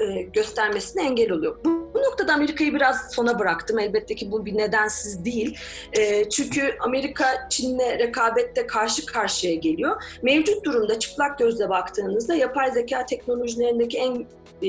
e, 0.00 0.22
göstermesine 0.22 1.06
engel 1.06 1.32
oluyor. 1.32 1.56
Bu, 1.64 1.90
bu 1.94 1.98
noktada 1.98 2.34
Amerika'yı 2.34 2.74
biraz 2.74 3.14
sona 3.14 3.38
bıraktım. 3.38 3.78
Elbette 3.78 4.14
ki 4.14 4.32
bu 4.32 4.46
bir 4.46 4.56
nedensiz 4.56 5.24
değil. 5.24 5.58
E, 5.92 6.28
çünkü 6.28 6.76
Amerika 6.80 7.48
Çin'le 7.50 7.98
rekabette 7.98 8.66
karşı 8.66 9.06
karşıya 9.06 9.54
geliyor. 9.54 10.02
Mevcut 10.22 10.64
durumda 10.64 10.98
çıplak 10.98 11.38
gözle 11.38 11.68
baktığınızda 11.68 12.34
yapay 12.34 12.72
zeka 12.72 13.06
teknolojilerindeki 13.06 13.98
en 13.98 14.26
e, 14.62 14.68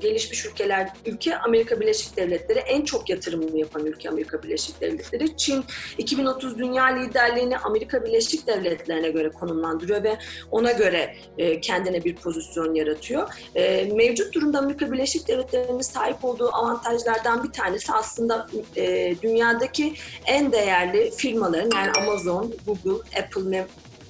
gelişmiş 0.00 0.46
ülkeler 0.46 0.88
ülke 1.06 1.38
Amerika 1.38 1.80
Birleşik 1.80 2.16
Devletleri 2.16 2.58
en 2.58 2.84
çok 2.84 3.10
yatırımını 3.10 3.58
yapan 3.58 3.86
ülke 3.86 4.08
Amerika 4.08 4.42
Birleşik 4.42 4.80
Devletleri. 4.80 5.36
Çin 5.36 5.64
2030 5.98 6.58
dünya 6.58 6.84
liderliğini 6.84 7.58
Amerika 7.58 8.04
Birleşik 8.04 8.46
Devletleri'ne 8.46 9.10
göre 9.10 9.30
konumlandırıyor 9.30 10.02
ve 10.02 10.18
ona 10.50 10.72
göre 10.72 11.16
e, 11.38 11.60
kendine 11.60 12.04
bir 12.04 12.16
pozisyon 12.16 12.74
yaratıyor. 12.74 13.28
E, 13.54 13.84
mevcut 13.84 14.34
durumda 14.34 14.58
Amerika 14.58 14.92
Birleşik 14.92 15.28
Devletleri'nin 15.28 15.80
sahip 15.80 16.24
olduğu 16.24 16.48
avantajlardan 16.54 17.44
bir 17.44 17.52
tanesi 17.52 17.92
aslında 17.92 18.46
e, 18.76 19.14
dünyadaki 19.22 19.94
en 20.26 20.52
değerli 20.52 21.10
firmaların 21.10 21.70
yani 21.74 21.90
Amazon, 21.98 22.54
Google, 22.66 23.20
Apple 23.22 23.42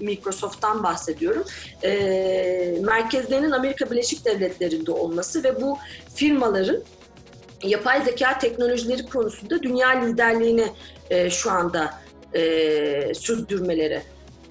Microsoft'tan 0.00 0.82
bahsediyorum. 0.82 1.44
E, 1.84 1.90
merkezlerinin 2.80 3.50
Amerika 3.50 3.90
Birleşik 3.90 4.24
Devletleri'nde 4.24 4.92
olması 4.92 5.44
ve 5.44 5.60
bu 5.60 5.78
firmaların 6.14 6.82
yapay 7.62 8.04
zeka 8.04 8.38
teknolojileri 8.38 9.06
konusunda 9.06 9.62
dünya 9.62 9.88
liderliğini 9.88 10.66
e, 11.10 11.30
şu 11.30 11.50
anda 11.50 11.94
e, 12.34 13.14
sürdürmeleri. 13.14 14.02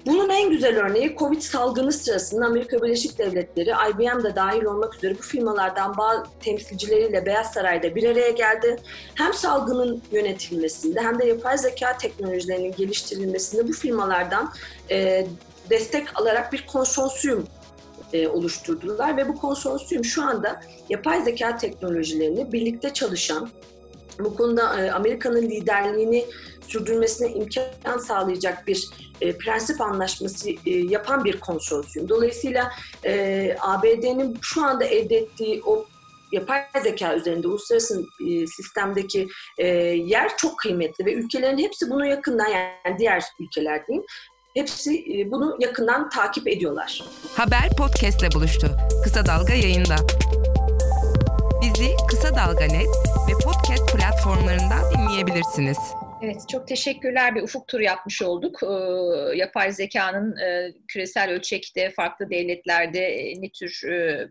Bunun 0.06 0.28
en 0.28 0.50
güzel 0.50 0.78
örneği 0.78 1.16
Covid 1.18 1.40
salgını 1.40 1.92
sırasında 1.92 2.46
Amerika 2.46 2.82
Birleşik 2.82 3.18
Devletleri, 3.18 3.70
IBM 3.90 4.24
de 4.24 4.36
dahil 4.36 4.64
olmak 4.64 4.94
üzere 4.94 5.18
bu 5.18 5.22
firmalardan 5.22 5.96
bazı 5.96 6.22
temsilcileriyle 6.40 7.26
Beyaz 7.26 7.52
Saray'da 7.52 7.94
bir 7.94 8.10
araya 8.10 8.30
geldi. 8.30 8.76
Hem 9.14 9.34
salgının 9.34 10.02
yönetilmesinde 10.12 11.00
hem 11.00 11.18
de 11.18 11.26
yapay 11.26 11.58
zeka 11.58 11.96
teknolojilerinin 11.98 12.74
geliştirilmesinde 12.76 13.68
bu 13.68 13.72
firmalardan 13.72 14.52
e, 14.90 15.26
destek 15.70 16.20
alarak 16.20 16.52
bir 16.52 16.66
konsorsiyum 16.66 17.46
e, 18.12 18.28
oluşturdular 18.28 19.16
ve 19.16 19.28
bu 19.28 19.38
konsorsiyum 19.38 20.04
şu 20.04 20.22
anda 20.22 20.60
yapay 20.88 21.22
zeka 21.22 21.56
teknolojilerini 21.56 22.52
birlikte 22.52 22.92
çalışan, 22.92 23.50
bu 24.18 24.36
konuda 24.36 24.80
e, 24.80 24.90
Amerika'nın 24.90 25.42
liderliğini 25.42 26.24
sürdürmesine 26.68 27.32
imkan 27.32 27.98
sağlayacak 27.98 28.66
bir 28.66 28.90
e, 29.20 29.38
prensip 29.38 29.80
anlaşması 29.80 30.50
e, 30.50 30.70
yapan 30.70 31.24
bir 31.24 31.40
konsorsiyum. 31.40 32.08
Dolayısıyla 32.08 32.72
e, 33.04 33.56
ABD'nin 33.60 34.38
şu 34.42 34.64
anda 34.64 34.84
elde 34.84 35.16
ettiği 35.16 35.62
o 35.66 35.86
yapay 36.32 36.62
zeka 36.82 37.14
üzerinde 37.14 37.48
uluslararası 37.48 38.04
e, 38.28 38.46
sistemdeki 38.46 39.28
e, 39.58 39.66
yer 39.86 40.36
çok 40.36 40.58
kıymetli 40.58 41.06
ve 41.06 41.14
ülkelerin 41.14 41.58
hepsi 41.58 41.90
bunu 41.90 42.06
yakından 42.06 42.48
yani 42.48 42.98
diğer 42.98 43.24
ülkeler 43.40 43.86
diyeyim 43.86 44.06
hepsi 44.54 44.94
e, 44.94 45.30
bunu 45.30 45.56
yakından 45.60 46.08
takip 46.08 46.48
ediyorlar. 46.48 47.04
Haber 47.36 47.70
podcastle 47.78 48.32
buluştu. 48.34 48.70
Kısa 49.04 49.26
Dalga 49.26 49.52
yayında. 49.54 49.96
Bizi 51.62 51.96
Kısa 52.08 52.36
Dalga 52.36 52.64
Net 52.64 52.88
ve 53.28 53.32
podcast 53.44 53.59
platformlarından 54.20 54.82
dinleyebilirsiniz. 54.94 55.78
Evet, 56.22 56.48
çok 56.48 56.68
teşekkürler. 56.68 57.34
Bir 57.34 57.42
ufuk 57.42 57.68
turu 57.68 57.82
yapmış 57.82 58.22
olduk. 58.22 58.62
Ee, 58.62 59.36
yapay 59.36 59.72
zekanın 59.72 60.36
e, 60.36 60.72
küresel 60.88 61.30
ölçekte, 61.30 61.90
farklı 61.90 62.30
devletlerde 62.30 63.00
e, 63.00 63.42
ne 63.42 63.50
tür 63.50 63.90
e, 63.90 64.28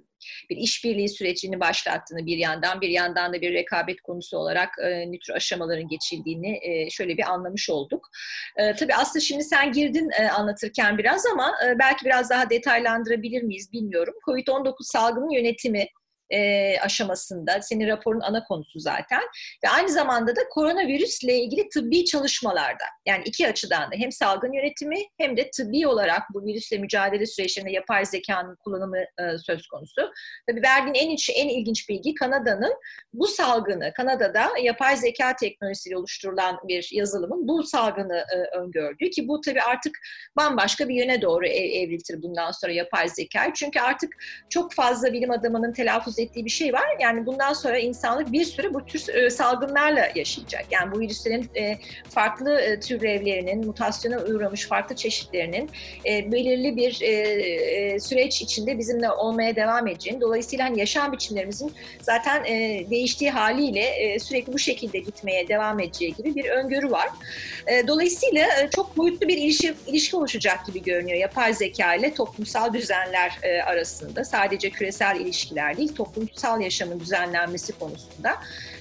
bir 0.50 0.58
işbirliği 0.58 1.10
sürecini 1.10 1.60
başlattığını 1.60 2.26
bir 2.26 2.38
yandan, 2.38 2.82
bir 2.82 2.90
yandan 2.90 3.34
da 3.34 3.42
bir 3.42 3.54
rekabet 3.54 4.02
konusu 4.02 4.38
olarak 4.38 4.70
e, 4.84 5.12
ne 5.12 5.20
tür 5.20 5.34
aşamaların 5.34 5.88
geçildiğini 5.88 6.60
e, 6.62 6.90
şöyle 6.90 7.18
bir 7.18 7.32
anlamış 7.32 7.70
olduk. 7.70 8.10
E, 8.58 8.76
tabii 8.76 8.96
aslında 8.96 9.20
şimdi 9.20 9.44
sen 9.44 9.72
girdin 9.72 10.10
e, 10.20 10.30
anlatırken 10.30 10.98
biraz 10.98 11.26
ama 11.26 11.54
e, 11.68 11.80
belki 11.80 12.06
biraz 12.06 12.30
daha 12.30 12.50
detaylandırabilir 12.50 13.44
miyiz 13.44 13.74
bilmiyorum. 13.74 14.14
Covid-19 14.28 14.74
salgının 14.82 15.30
yönetimi 15.30 15.88
e, 16.30 16.80
aşamasında. 16.80 17.62
Senin 17.62 17.88
raporun 17.88 18.20
ana 18.20 18.44
konusu 18.44 18.80
zaten. 18.80 19.22
Ve 19.64 19.70
aynı 19.70 19.90
zamanda 19.90 20.36
da 20.36 20.42
koronavirüsle 20.50 21.36
ilgili 21.40 21.70
tıbbi 21.70 22.06
çalışmalarda. 22.06 22.84
Yani 23.06 23.24
iki 23.26 23.48
açıdan 23.48 23.92
da 23.92 23.96
hem 23.96 24.12
salgın 24.12 24.54
yönetimi 24.54 24.98
hem 25.18 25.38
de 25.38 25.50
tıbbi 25.52 25.88
olarak 25.88 26.22
bu 26.34 26.46
virüsle 26.46 26.78
mücadele 26.78 27.26
süreçlerinde 27.26 27.72
yapay 27.72 28.06
zekanın 28.06 28.56
kullanımı 28.56 28.98
e, 28.98 29.38
söz 29.46 29.68
konusu. 29.68 30.12
Tabii 30.50 30.62
verdiğin 30.62 30.94
en, 30.94 31.18
en 31.36 31.50
ilginç 31.50 31.90
bilgi 31.90 32.14
Kanada'nın 32.14 32.74
bu 33.14 33.28
salgını, 33.28 33.94
Kanada'da 33.94 34.50
yapay 34.62 34.98
zeka 34.98 35.36
teknolojisiyle 35.36 35.98
oluşturulan 35.98 36.60
bir 36.68 36.90
yazılımın 36.94 37.48
bu 37.48 37.64
salgını 37.64 38.26
e, 38.36 38.58
öngördüğü 38.58 39.10
ki 39.10 39.28
bu 39.28 39.42
tabii 39.42 39.62
artık 39.62 39.98
bambaşka 40.38 40.90
bir 40.90 40.96
yöne 40.96 41.22
doğru 41.22 41.48
ev, 41.48 41.70
evriltir 41.72 42.22
bundan 42.22 42.52
sonra 42.52 42.72
yapay 42.72 43.10
zeka. 43.10 43.54
Çünkü 43.54 43.80
artık 43.80 44.14
çok 44.50 44.74
fazla 44.74 45.14
bilim 45.14 45.32
adamının 45.32 45.74
telaffuz 45.74 46.19
ettiği 46.20 46.46
bir 46.46 46.50
şey 46.50 46.74
var. 46.74 46.86
Yani 47.00 47.26
bundan 47.26 47.54
sonra 47.54 47.78
insanlık 47.78 48.32
bir 48.32 48.46
süre 48.46 48.74
bu 48.74 48.86
tür 48.86 49.14
e, 49.14 49.30
salgınlarla 49.30 50.10
yaşayacak. 50.16 50.66
Yani 50.72 50.92
bu 50.92 51.00
virüslerin 51.00 51.50
e, 51.56 51.78
farklı 52.10 52.62
e, 52.62 52.80
türevlerinin, 52.80 53.66
mutasyona 53.66 54.20
uğramış 54.20 54.68
farklı 54.68 54.96
çeşitlerinin 54.96 55.70
belirli 56.06 56.76
bir 56.76 56.92
süreç 58.00 58.42
içinde 58.42 58.78
bizimle 58.78 59.12
olmaya 59.12 59.56
devam 59.56 59.88
edeceğini, 59.88 60.22
dolayısıyla 60.22 60.66
hani 60.66 60.80
yaşam 60.80 61.12
biçimlerimizin 61.12 61.74
zaten 62.02 62.44
değiştiği 62.90 63.32
haliyle 63.32 64.18
sürekli 64.20 64.54
bu 64.54 64.60
şekilde 64.60 65.00
gitmeye 65.00 65.48
devam 65.48 65.80
edeceği 65.80 66.14
gibi 66.14 66.36
bir 66.36 66.46
öngörü 66.46 66.92
var. 66.92 67.10
Dolayısıyla 67.88 68.70
çok 68.76 68.98
boyutlu 68.98 69.28
bir 69.28 69.38
ilişki, 69.38 69.74
ilişki 69.88 70.18
oluşacak 70.18 70.66
gibi 70.66 70.84
görünüyor 70.84 71.18
yapay 71.18 71.54
zeka 71.54 71.96
ile 71.96 72.14
toplumsal 72.14 72.74
düzenler 72.74 73.40
arasında. 73.66 74.24
Sadece 74.26 74.70
küresel 74.70 75.20
ilişkiler 75.20 75.78
değil, 75.78 75.96
toplumsal 75.96 76.09
yaşamın 76.60 77.00
düzenlenmesi 77.00 77.80
konusunda. 77.80 78.36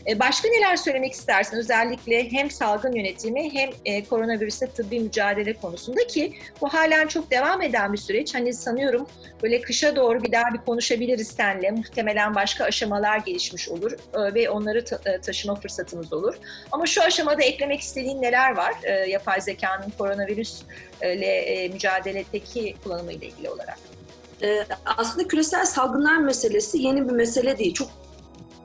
E, 0.09 0.19
başka 0.19 0.49
neler 0.49 0.77
söylemek 0.77 1.13
istersin? 1.13 1.57
Özellikle 1.57 2.33
hem 2.33 2.51
salgın 2.51 2.93
yönetimi 2.93 3.55
hem 3.55 3.71
e, 3.85 4.05
koronavirüsle 4.05 4.67
tıbbi 4.67 5.01
mücadele 5.01 5.53
konusunda 5.53 6.07
ki 6.07 6.33
bu 6.61 6.69
halen 6.69 7.07
çok 7.07 7.31
devam 7.31 7.63
eden 7.63 7.93
bir 7.93 7.99
süreç. 7.99 8.35
Hani 8.35 8.53
sanıyorum 8.53 9.07
böyle 9.43 9.61
kışa 9.61 9.97
doğru 9.97 10.23
bir 10.23 10.33
daha 10.33 10.55
bir 10.55 10.59
konuşabiliriz 10.59 11.29
seninle. 11.29 11.71
Muhtemelen 11.71 12.35
başka 12.35 12.65
aşamalar 12.65 13.19
gelişmiş 13.19 13.69
olur 13.69 13.93
e, 13.93 14.35
ve 14.35 14.51
onları 14.51 14.85
e, 15.05 15.21
taşıma 15.21 15.55
fırsatımız 15.55 16.13
olur. 16.13 16.39
Ama 16.73 16.87
şu 16.87 17.03
aşamada 17.03 17.43
eklemek 17.43 17.81
istediğin 17.81 18.23
neler 18.23 18.57
var? 18.57 18.75
Yapay 19.09 19.41
zekanın 19.41 19.93
koronavirüsle 19.99 21.69
mücadeledeki 21.73 22.77
kullanımı 22.85 23.13
ile 23.13 23.27
ilgili 23.27 23.51
olarak. 23.51 23.98
E, 24.43 24.67
aslında 24.87 25.29
küresel 25.29 25.67
salgınlar 25.67 26.17
meselesi 26.17 26.79
yeni 26.79 27.09
bir 27.09 27.13
mesele 27.13 27.59
değil. 27.59 27.75
Çok 27.75 27.89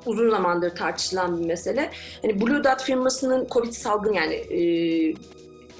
uzun 0.05 0.29
zamandır 0.29 0.75
tartışılan 0.75 1.39
bir 1.39 1.45
mesele. 1.45 1.91
Hani 2.21 2.41
Blue 2.41 2.63
Dot 2.63 2.81
firmasının 2.81 3.47
Covid 3.51 3.73
salgın 3.73 4.13
yani 4.13 4.35
e, 4.35 4.59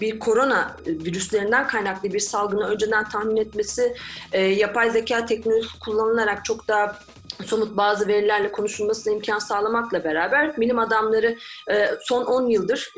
bir 0.01 0.19
korona 0.19 0.77
virüslerinden 0.87 1.67
kaynaklı 1.67 2.13
bir 2.13 2.19
salgını 2.19 2.67
önceden 2.67 3.09
tahmin 3.09 3.37
etmesi, 3.37 3.95
e, 4.31 4.41
yapay 4.41 4.91
zeka 4.91 5.25
teknolojisi 5.25 5.79
kullanılarak 5.79 6.45
çok 6.45 6.67
daha 6.67 6.99
somut 7.45 7.77
bazı 7.77 8.07
verilerle 8.07 8.51
konuşulmasına 8.51 9.13
imkan 9.13 9.39
sağlamakla 9.39 10.03
beraber 10.03 10.57
bilim 10.57 10.79
adamları 10.79 11.37
e, 11.71 11.89
son 12.01 12.25
10 12.25 12.47
yıldır 12.47 12.93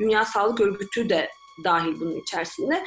Dünya 0.00 0.24
Sağlık 0.24 0.60
Örgütü 0.60 1.08
de 1.08 1.28
dahil 1.64 2.00
bunun 2.00 2.16
içerisinde 2.16 2.84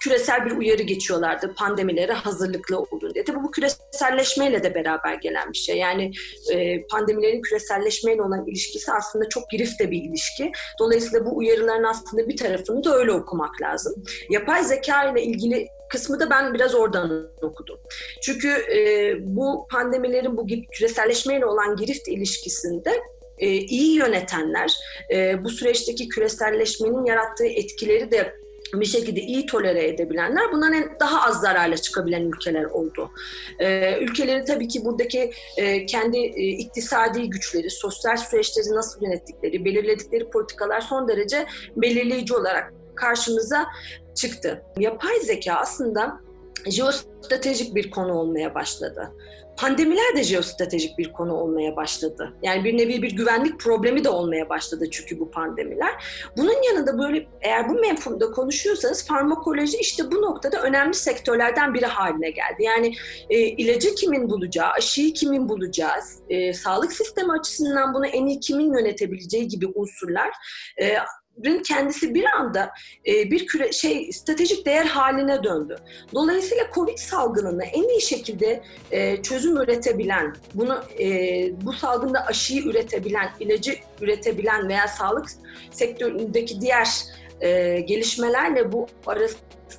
küresel 0.00 0.46
bir 0.46 0.50
uyarı 0.50 0.82
geçiyorlardı 0.82 1.54
pandemilere 1.54 2.12
hazırlıklı 2.12 2.78
olun 2.78 3.14
diye. 3.14 3.24
Tabii 3.24 3.42
bu 3.42 3.50
küreselleşmeyle 3.50 4.62
de 4.62 4.74
beraber 4.74 5.14
gelen 5.14 5.52
bir 5.52 5.58
şey. 5.58 5.78
Yani 5.78 6.10
e, 6.52 6.86
pandemilerin 6.86 7.42
küreselleşmeyle 7.42 8.22
olan 8.22 8.46
ilişkisi 8.46 8.92
aslında 8.92 9.28
çok 9.28 9.50
girifte 9.50 9.90
bir 9.90 10.02
ilişki. 10.02 10.52
Dolayısıyla 10.78 11.26
bu 11.26 11.36
uyarıların 11.36 11.84
aslında 11.84 12.28
bir 12.28 12.36
tarafını 12.36 12.84
da 12.84 12.96
öyle 12.96 13.12
okumak 13.12 13.62
lazım. 13.62 14.04
Yapay 14.30 14.64
zeka 14.64 15.04
ile 15.04 15.22
ilgili 15.22 15.68
kısmı 15.90 16.20
da 16.20 16.30
ben 16.30 16.54
biraz 16.54 16.74
oradan 16.74 17.30
okudum. 17.42 17.78
Çünkü 18.22 18.48
e, 18.48 19.14
bu 19.20 19.66
pandemilerin 19.70 20.36
bu 20.36 20.46
küreselleşmeyle 20.72 21.46
olan 21.46 21.76
girift 21.76 22.08
ilişkisinde 22.08 22.92
e, 23.38 23.48
iyi 23.48 23.96
yönetenler 23.96 24.72
e, 25.12 25.44
bu 25.44 25.50
süreçteki 25.50 26.08
küreselleşmenin 26.08 27.04
yarattığı 27.04 27.46
etkileri 27.46 28.10
de 28.10 28.34
bir 28.74 28.86
şekilde 28.86 29.20
iyi 29.20 29.46
tolere 29.46 29.88
edebilenler 29.88 30.52
bundan 30.52 30.74
daha 31.00 31.26
az 31.28 31.40
zararla 31.40 31.76
çıkabilen 31.76 32.22
ülkeler 32.22 32.64
oldu. 32.64 33.10
Ee, 33.58 33.98
ülkeleri 34.00 34.44
tabii 34.44 34.68
ki 34.68 34.84
buradaki 34.84 35.32
e, 35.56 35.86
kendi 35.86 36.18
e, 36.18 36.48
iktisadi 36.48 37.30
güçleri, 37.30 37.70
sosyal 37.70 38.16
süreçleri 38.16 38.74
nasıl 38.74 39.04
yönettikleri, 39.04 39.64
belirledikleri 39.64 40.30
politikalar 40.30 40.80
son 40.80 41.08
derece 41.08 41.46
belirleyici 41.76 42.34
olarak 42.34 42.72
karşımıza 42.94 43.66
çıktı. 44.14 44.62
Yapay 44.78 45.20
zeka 45.20 45.54
aslında 45.54 46.20
jeostratejik 46.66 47.74
bir 47.74 47.90
konu 47.90 48.12
olmaya 48.12 48.54
başladı 48.54 49.12
pandemiler 49.60 50.16
de 50.16 50.22
jeostratejik 50.22 50.98
bir 50.98 51.12
konu 51.12 51.34
olmaya 51.34 51.76
başladı. 51.76 52.32
Yani 52.42 52.64
bir 52.64 52.78
nevi 52.78 53.02
bir 53.02 53.16
güvenlik 53.16 53.60
problemi 53.60 54.04
de 54.04 54.08
olmaya 54.08 54.48
başladı 54.48 54.84
çünkü 54.90 55.20
bu 55.20 55.30
pandemiler. 55.30 56.04
Bunun 56.36 56.62
yanında 56.62 56.98
böyle 56.98 57.26
eğer 57.40 57.68
bu 57.68 57.74
menfumda 57.74 58.30
konuşuyorsanız 58.30 59.06
farmakoloji 59.06 59.78
işte 59.78 60.10
bu 60.10 60.22
noktada 60.22 60.62
önemli 60.62 60.94
sektörlerden 60.94 61.74
biri 61.74 61.86
haline 61.86 62.30
geldi. 62.30 62.62
Yani 62.62 62.94
e, 63.30 63.38
ilacı 63.38 63.94
kimin 63.94 64.30
bulacağı, 64.30 64.70
aşıyı 64.70 65.12
kimin 65.12 65.48
bulacağı, 65.48 65.96
e, 66.28 66.52
sağlık 66.52 66.92
sistemi 66.92 67.32
açısından 67.32 67.94
bunu 67.94 68.06
en 68.06 68.26
iyi 68.26 68.40
kimin 68.40 68.74
yönetebileceği 68.74 69.48
gibi 69.48 69.66
unsurlar 69.74 70.30
e, 70.80 70.96
kendisi 71.62 72.14
bir 72.14 72.24
anda 72.24 72.70
e, 73.06 73.30
bir 73.30 73.46
küre, 73.46 73.72
şey 73.72 74.12
stratejik 74.12 74.66
değer 74.66 74.84
haline 74.84 75.44
döndü. 75.44 75.76
Dolayısıyla 76.14 76.64
Covid 76.74 76.98
salgınını 76.98 77.64
en 77.64 77.88
iyi 77.88 78.00
şekilde 78.00 78.62
e, 78.90 79.22
çözüm 79.22 79.56
üretebilen, 79.56 80.36
bunu 80.54 80.82
e, 81.00 81.06
bu 81.66 81.72
salgında 81.72 82.26
aşıyı 82.26 82.62
üretebilen, 82.62 83.30
ilacı 83.40 83.74
üretebilen 84.00 84.68
veya 84.68 84.88
sağlık 84.88 85.26
sektöründeki 85.70 86.60
diğer 86.60 86.88
e, 87.40 87.80
gelişmelerle 87.80 88.72
bu 88.72 88.86
arası 89.06 89.36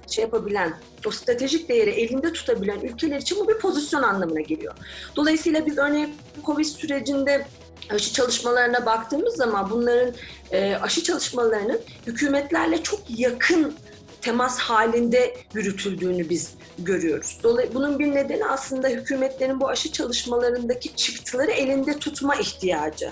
şey 0.07 0.23
yapabilen, 0.23 0.73
o 1.05 1.11
stratejik 1.11 1.69
değeri 1.69 1.89
elinde 1.89 2.33
tutabilen 2.33 2.79
ülkeler 2.79 3.17
için 3.17 3.39
bu 3.39 3.47
bir 3.47 3.57
pozisyon 3.57 4.03
anlamına 4.03 4.41
geliyor. 4.41 4.73
Dolayısıyla 5.15 5.65
biz 5.65 5.77
örneğin 5.77 6.15
Covid 6.45 6.65
sürecinde 6.65 7.45
aşı 7.89 8.13
çalışmalarına 8.13 8.85
baktığımız 8.85 9.35
zaman 9.35 9.69
bunların 9.71 10.13
e, 10.51 10.75
aşı 10.75 11.03
çalışmalarının 11.03 11.79
hükümetlerle 12.07 12.83
çok 12.83 12.99
yakın 13.09 13.75
temas 14.21 14.59
halinde 14.59 15.37
yürütüldüğünü 15.53 16.29
biz 16.29 16.53
görüyoruz. 16.79 17.39
Dolayısıyla 17.43 17.79
bunun 17.79 17.99
bir 17.99 18.15
nedeni 18.15 18.45
aslında 18.45 18.87
hükümetlerin 18.87 19.59
bu 19.59 19.69
aşı 19.69 19.91
çalışmalarındaki 19.91 20.95
çıktıları 20.95 21.51
elinde 21.51 21.99
tutma 21.99 22.35
ihtiyacı. 22.35 23.11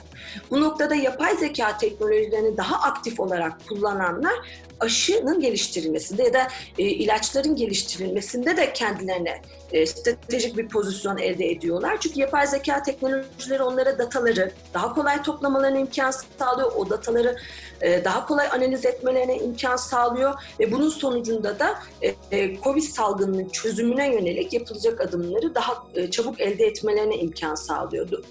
Bu 0.50 0.62
noktada 0.62 0.96
yapay 0.96 1.38
zeka 1.38 1.78
teknolojilerini 1.78 2.58
daha 2.58 2.82
aktif 2.82 3.20
olarak 3.20 3.68
kullananlar 3.68 4.34
aşının 4.80 5.40
geliştirilmesinde 5.40 6.24
ya 6.24 6.34
da 6.34 6.48
e, 6.78 6.84
ilaçların 6.84 7.56
geliştirilmesinde 7.56 8.58
de 8.58 8.74
kendilerine 8.74 9.42
e, 9.72 9.86
stratejik 9.86 10.58
bir 10.58 10.68
pozisyon 10.68 11.18
elde 11.18 11.52
ediyorlar. 11.52 11.98
Çünkü 12.00 12.20
yapay 12.20 12.48
zeka 12.48 12.84
teknolojileri 12.84 13.64
onlara 13.64 14.00
dataları 14.00 14.52
daha 14.74 14.94
kolay 14.94 15.24
toplamalarına 15.24 15.80
imkan 15.80 16.12
sağlıyor. 16.12 16.72
O 16.76 16.90
dataları 16.90 17.38
e, 17.82 18.06
daha 18.06 18.26
kolay 18.26 18.48
analiz 18.48 18.86
etmelerine 18.86 19.38
imkan 19.38 19.76
sağlıyor 19.76 20.34
ve 20.60 20.72
bunun 20.72 20.90
sonucunda 20.90 21.60
da 21.60 21.80
e, 22.02 22.16
e, 22.38 22.62
COVID 22.62 22.82
salgınının 22.82 23.50
çözümüne 23.50 24.14
yönelik 24.14 24.54
yapılacak 24.54 25.02
adımları 25.02 25.56
daha 25.56 25.84
e, 25.96 26.12
çabuk 26.12 26.42
elde 26.42 26.66
etmelerine 26.66 27.18
imkan 27.18 27.56
sağlıyordu. 27.56 28.24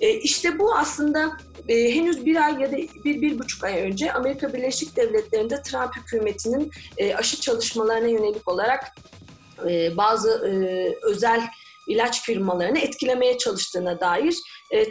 E, 0.00 0.10
işte 0.10 0.58
bu 0.58 0.74
aslında 0.74 1.36
e, 1.68 1.94
henüz 1.94 2.26
bir 2.26 2.36
ay 2.36 2.62
ya 2.62 2.72
da 2.72 2.76
bir, 2.76 3.20
bir 3.20 3.38
buçuk 3.38 3.64
ay 3.64 3.80
önce 3.80 4.12
Amerika 4.12 4.52
Birleşik 4.52 4.96
Devletleri'nde 4.96 5.62
Trump 5.62 5.95
hükümetinin 5.96 6.70
e, 6.98 7.14
aşı 7.14 7.40
çalışmalarına 7.40 8.08
yönelik 8.08 8.48
olarak 8.48 8.96
e, 9.68 9.96
bazı 9.96 10.30
e, 10.30 10.54
özel 11.02 11.48
ilaç 11.88 12.22
firmalarını 12.22 12.78
etkilemeye 12.78 13.38
çalıştığına 13.38 14.00
dair 14.00 14.36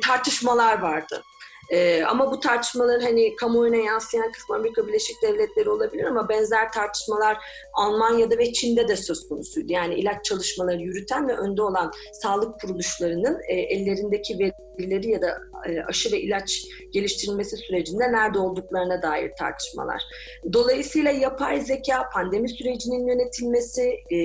tartışmalar 0.01 0.79
vardı. 0.79 1.23
Ee, 1.71 2.03
ama 2.03 2.31
bu 2.31 2.39
tartışmaların 2.39 3.05
hani 3.05 3.35
kamuoyuna 3.35 3.75
yansıyan 3.75 4.31
kısmı 4.31 4.55
Amerika 4.55 4.87
Birleşik 4.87 5.21
Devletleri 5.21 5.69
olabilir 5.69 6.03
ama 6.03 6.29
benzer 6.29 6.71
tartışmalar 6.71 7.37
Almanya'da 7.73 8.37
ve 8.37 8.53
Çin'de 8.53 8.87
de 8.87 8.95
söz 8.95 9.29
konusuydu. 9.29 9.71
Yani 9.71 9.95
ilaç 9.95 10.25
çalışmaları 10.25 10.81
yürüten 10.81 11.27
ve 11.27 11.33
önde 11.33 11.61
olan 11.61 11.91
sağlık 12.21 12.61
kuruluşlarının 12.61 13.39
e, 13.47 13.53
ellerindeki 13.53 14.53
verileri 14.79 15.09
ya 15.09 15.21
da 15.21 15.37
e, 15.67 15.81
aşı 15.81 16.11
ve 16.11 16.21
ilaç 16.21 16.65
geliştirilmesi 16.91 17.57
sürecinde 17.57 18.11
nerede 18.11 18.39
olduklarına 18.39 19.01
dair 19.01 19.31
tartışmalar. 19.39 20.03
Dolayısıyla 20.53 21.11
yapay 21.11 21.61
zeka, 21.61 22.09
pandemi 22.13 22.49
sürecinin 22.49 23.07
yönetilmesi, 23.07 23.99
e, 24.11 24.17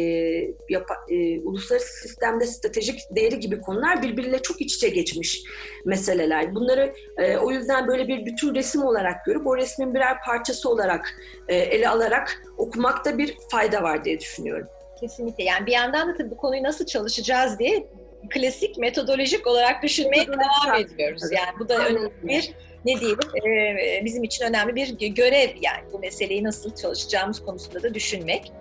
yapa, 0.68 0.94
e, 1.10 1.40
uluslararası 1.40 2.08
sistemde 2.08 2.46
stratejik 2.46 3.00
değeri 3.16 3.40
gibi 3.40 3.60
konular 3.60 4.02
birbiriyle 4.02 4.42
çok 4.42 4.60
iç 4.60 4.74
içe 4.74 4.88
geçmiş 4.88 5.42
meseleler. 5.84 6.54
Bunları 6.54 6.94
e, 7.18 7.29
o 7.38 7.50
yüzden 7.50 7.88
böyle 7.88 8.08
bir 8.08 8.26
bütün 8.26 8.54
resim 8.54 8.82
olarak 8.82 9.24
görüp 9.24 9.46
o 9.46 9.56
resmin 9.56 9.94
birer 9.94 10.20
parçası 10.22 10.70
olarak 10.70 11.14
e, 11.48 11.56
ele 11.56 11.88
alarak 11.88 12.42
okumakta 12.56 13.18
bir 13.18 13.36
fayda 13.50 13.82
var 13.82 14.04
diye 14.04 14.20
düşünüyorum. 14.20 14.68
Kesinlikle. 15.00 15.44
Yani 15.44 15.66
bir 15.66 15.72
yandan 15.72 16.08
da 16.08 16.16
tabii 16.16 16.30
bu 16.30 16.36
konuyu 16.36 16.62
nasıl 16.62 16.86
çalışacağız 16.86 17.58
diye 17.58 17.86
klasik 18.30 18.78
metodolojik 18.78 19.46
olarak 19.46 19.82
düşünmeye 19.82 20.26
devam 20.26 20.80
ediyoruz. 20.80 21.22
Yani 21.22 21.58
bu 21.58 21.68
da 21.68 21.78
önemli 21.78 22.10
bir 22.22 22.54
ne 22.84 23.00
diyelim 23.00 23.18
e, 23.46 24.04
bizim 24.04 24.24
için 24.24 24.44
önemli 24.44 24.74
bir 24.74 24.88
görev 24.88 25.48
yani 25.60 25.84
bu 25.92 25.98
meseleyi 25.98 26.44
nasıl 26.44 26.74
çalışacağımız 26.74 27.44
konusunda 27.44 27.82
da 27.82 27.94
düşünmek. 27.94 28.52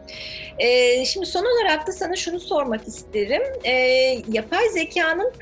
E, 0.60 1.06
şimdi 1.06 1.26
son 1.26 1.46
olarak 1.46 1.88
da 1.88 1.92
sana 1.92 2.16
şunu 2.16 2.40
sormak 2.40 2.88
isterim. 2.88 3.42
E, 3.64 3.74
yapay 4.32 4.70
zekanın 4.70 5.34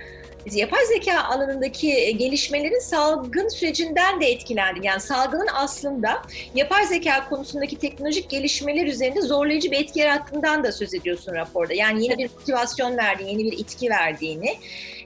yapay 0.56 0.86
zeka 0.86 1.24
alanındaki 1.24 1.94
e, 1.94 2.12
gelişmelerin 2.12 2.80
salgın 2.80 3.48
sürecinden 3.48 4.22
de 4.22 4.26
etkilendik. 4.26 4.86
Yani 4.86 5.02
salgının 5.02 5.48
aslında 5.54 6.22
yapay 6.56 6.86
zeka 6.86 7.30
konusundaki 7.30 7.80
teknolojik 7.80 8.30
gelişmeler 8.30 8.88
üzerinde 8.88 9.22
zorlayıcı 9.22 9.72
bir 9.72 9.80
etki 9.80 10.00
yarattığından 10.00 10.64
da 10.64 10.72
söz 10.72 10.94
ediyorsun 10.94 11.34
raporda. 11.34 11.74
Yani 11.74 12.04
yeni 12.04 12.18
bir 12.18 12.30
motivasyon 12.36 12.98
verdiğini, 12.98 13.32
yeni 13.32 13.52
bir 13.52 13.58
itki 13.58 13.90
verdiğini. 13.90 14.58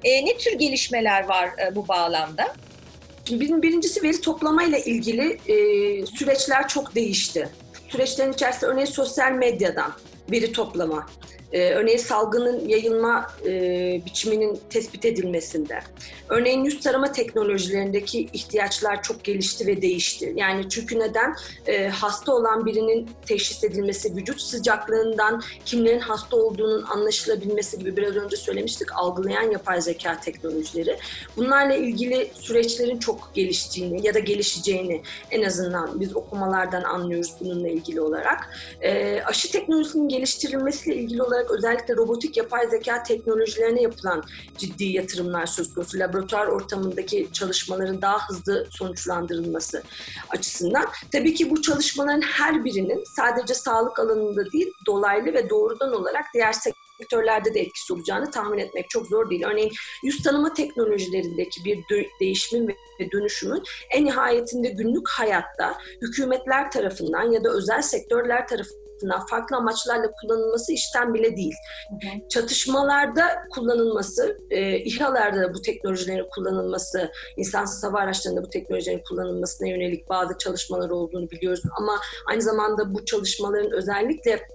E, 0.04 0.26
ne 0.26 0.38
tür 0.38 0.52
gelişmeler 0.52 1.28
var 1.28 1.50
e, 1.66 1.76
bu 1.76 1.88
bağlamda? 1.88 2.54
Birincisi 3.32 4.04
veri 4.04 4.22
toplamayla 4.22 4.78
ilgili 4.78 5.38
e, 5.48 5.56
süreçler 6.06 6.68
çok 6.68 6.96
değişti. 6.96 7.50
Süreçlerin 7.90 8.34
içerisinde 8.34 8.66
örneğin 8.66 8.86
sosyal 8.86 9.32
medyadan 9.32 9.94
veri 10.32 10.52
toplama, 10.52 11.08
e, 11.52 11.70
örneğin 11.70 11.98
salgının 11.98 12.68
yayılma 12.68 13.28
e, 13.46 13.52
biçiminin 14.06 14.60
tespit 14.70 15.06
edilmesinde. 15.06 15.80
Örneğin 16.30 16.64
yüz 16.64 16.80
tarama 16.80 17.12
teknolojilerindeki 17.12 18.30
ihtiyaçlar 18.34 19.04
çok 19.04 19.24
gelişti 19.24 19.68
ve 19.68 19.82
değişti. 19.82 20.34
Yani 20.36 20.70
çünkü 20.70 21.00
neden? 21.00 21.36
E, 21.68 21.88
hasta 21.88 22.34
olan 22.34 22.66
birinin 22.66 23.10
teşhis 23.26 23.64
edilmesi, 23.64 24.16
vücut 24.16 24.42
sıcaklığından 24.42 25.42
kimlerin 25.66 26.00
hasta 26.00 26.38
olduğunun 26.38 26.84
anlaşılabilmesi 26.84 27.80
gibi 27.80 27.98
biraz 27.98 28.16
önce 28.16 28.38
söylemiştik 28.38 28.88
algılayan 28.96 29.52
yapay 29.52 29.82
zeka 29.82 30.20
teknolojileri. 30.20 30.98
Bunlarla 31.38 31.76
ilgili 31.76 32.32
süreçlerin 32.34 33.00
çok 33.00 33.32
geliştiğini 33.34 34.08
ya 34.08 34.14
da 34.14 34.20
gelişeceğini 34.20 35.02
en 35.32 35.44
azından 35.44 36.00
biz 36.00 36.16
okumalardan 36.16 36.84
anlıyoruz 36.84 37.34
bununla 37.40 37.70
ilgili 37.70 38.02
olarak. 38.02 38.50
E, 38.82 39.22
aşı 39.26 39.52
teknolojisinin 39.52 40.10
geliştirilmesiyle 40.10 40.96
ilgili 40.96 41.24
olarak 41.24 41.41
olarak 41.42 41.52
özellikle 41.52 41.96
robotik 41.96 42.38
yapay 42.38 42.70
zeka 42.70 43.04
teknolojilerine 43.04 43.82
yapılan 43.82 44.24
ciddi 44.58 44.84
yatırımlar 44.84 45.46
söz 45.46 45.74
konusu. 45.74 46.00
Laboratuvar 46.00 46.48
ortamındaki 46.48 47.28
çalışmaların 47.34 48.02
daha 48.02 48.30
hızlı 48.30 48.68
sonuçlandırılması 48.70 49.84
açısından. 50.30 50.86
Tabii 51.12 51.34
ki 51.34 51.50
bu 51.50 51.62
çalışmaların 51.62 52.22
her 52.22 52.66
birinin 52.66 53.04
sadece 53.16 53.54
sağlık 53.54 54.00
alanında 54.00 54.52
değil, 54.52 54.72
dolaylı 54.88 55.34
ve 55.34 55.50
doğrudan 55.50 55.94
olarak 55.94 56.26
diğer 56.34 56.54
sektörlerde 56.54 57.54
de 57.54 57.60
etkisi 57.60 57.94
olacağını 57.94 58.32
tahmin 58.32 58.58
etmek 58.58 58.90
çok 58.90 59.08
zor 59.08 59.30
değil. 59.30 59.44
Örneğin 59.46 59.72
yüz 60.04 60.24
tanıma 60.24 60.54
teknolojilerindeki 60.54 61.66
bir 61.66 61.80
değişimin 62.20 62.68
ve 63.00 63.12
dönüşümün 63.12 63.64
en 63.90 64.06
nihayetinde 64.06 64.70
günlük 64.70 65.10
hayatta 65.10 65.78
hükümetler 66.02 66.72
tarafından 66.72 67.32
ya 67.32 67.44
da 67.44 67.50
özel 67.50 67.82
sektörler 67.82 68.48
tarafından 68.48 68.91
tarafından 69.02 69.26
farklı 69.26 69.58
amaçlarla 69.58 70.12
kullanılması 70.22 70.74
işten 70.74 71.14
bile 71.14 71.38
değil. 71.38 71.56
Çatışmalarda 72.30 73.24
kullanılması, 73.56 74.38
e, 74.50 74.78
İHA'larda 74.78 75.42
da 75.42 75.54
bu 75.54 75.62
teknolojilerin 75.62 76.28
kullanılması, 76.36 77.12
insansız 77.38 77.84
hava 77.84 78.00
araçlarında 78.00 78.44
bu 78.44 78.50
teknolojilerin 78.50 79.04
kullanılmasına 79.10 79.68
yönelik 79.68 80.10
bazı 80.10 80.38
çalışmalar 80.38 80.90
olduğunu 80.90 81.30
biliyoruz. 81.30 81.64
Ama 81.78 82.00
aynı 82.30 82.42
zamanda 82.42 82.94
bu 82.94 83.06
çalışmaların 83.06 83.72
özellikle 83.72 84.48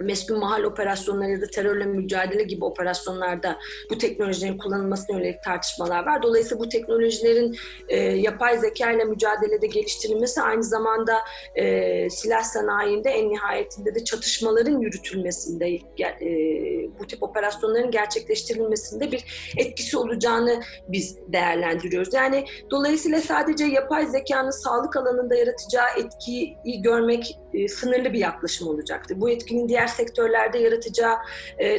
meskun 0.00 0.38
mahal 0.38 0.62
operasyonları 0.62 1.30
ya 1.30 1.40
da 1.40 1.46
terörle 1.46 1.84
mücadele 1.84 2.42
gibi 2.42 2.64
operasyonlarda 2.64 3.58
bu 3.90 3.98
teknolojilerin 3.98 4.58
kullanılmasına 4.58 5.18
yönelik 5.18 5.42
tartışmalar 5.42 6.06
var. 6.06 6.22
Dolayısıyla 6.22 6.64
bu 6.64 6.68
teknolojilerin 6.68 7.56
e, 7.88 7.96
yapay 7.98 8.58
zeka 8.58 8.90
ile 8.90 9.04
mücadelede 9.04 9.66
geliştirilmesi 9.66 10.42
aynı 10.42 10.62
zamanda 10.62 11.18
e, 11.54 12.10
silah 12.10 12.42
sanayinde 12.42 13.10
en 13.10 13.30
nihayetinde 13.30 13.94
de 13.94 14.04
çatışmaların 14.04 14.78
yürütülmesinde, 14.78 15.74
e, 15.74 16.88
bu 16.98 17.06
tip 17.06 17.22
operasyonların 17.22 17.90
gerçekleştirilmesinde 17.90 19.12
bir 19.12 19.24
etkisi 19.56 19.96
olacağını 19.98 20.62
biz 20.88 21.18
değerlendiriyoruz. 21.28 22.14
Yani 22.14 22.44
dolayısıyla 22.70 23.20
sadece 23.20 23.64
yapay 23.64 24.06
zekanın 24.06 24.50
sağlık 24.50 24.96
alanında 24.96 25.34
yaratacağı 25.34 25.86
etkiyi 25.98 26.82
görmek 26.82 27.38
e, 27.54 27.68
sınırlı 27.68 28.12
bir 28.12 28.18
yaklaşım 28.18 28.68
olacaktır. 28.68 29.20
Bu 29.20 29.30
etkinin 29.30 29.68
diğer 29.68 29.83
sektörlerde 29.86 30.58
yaratacağı 30.58 31.16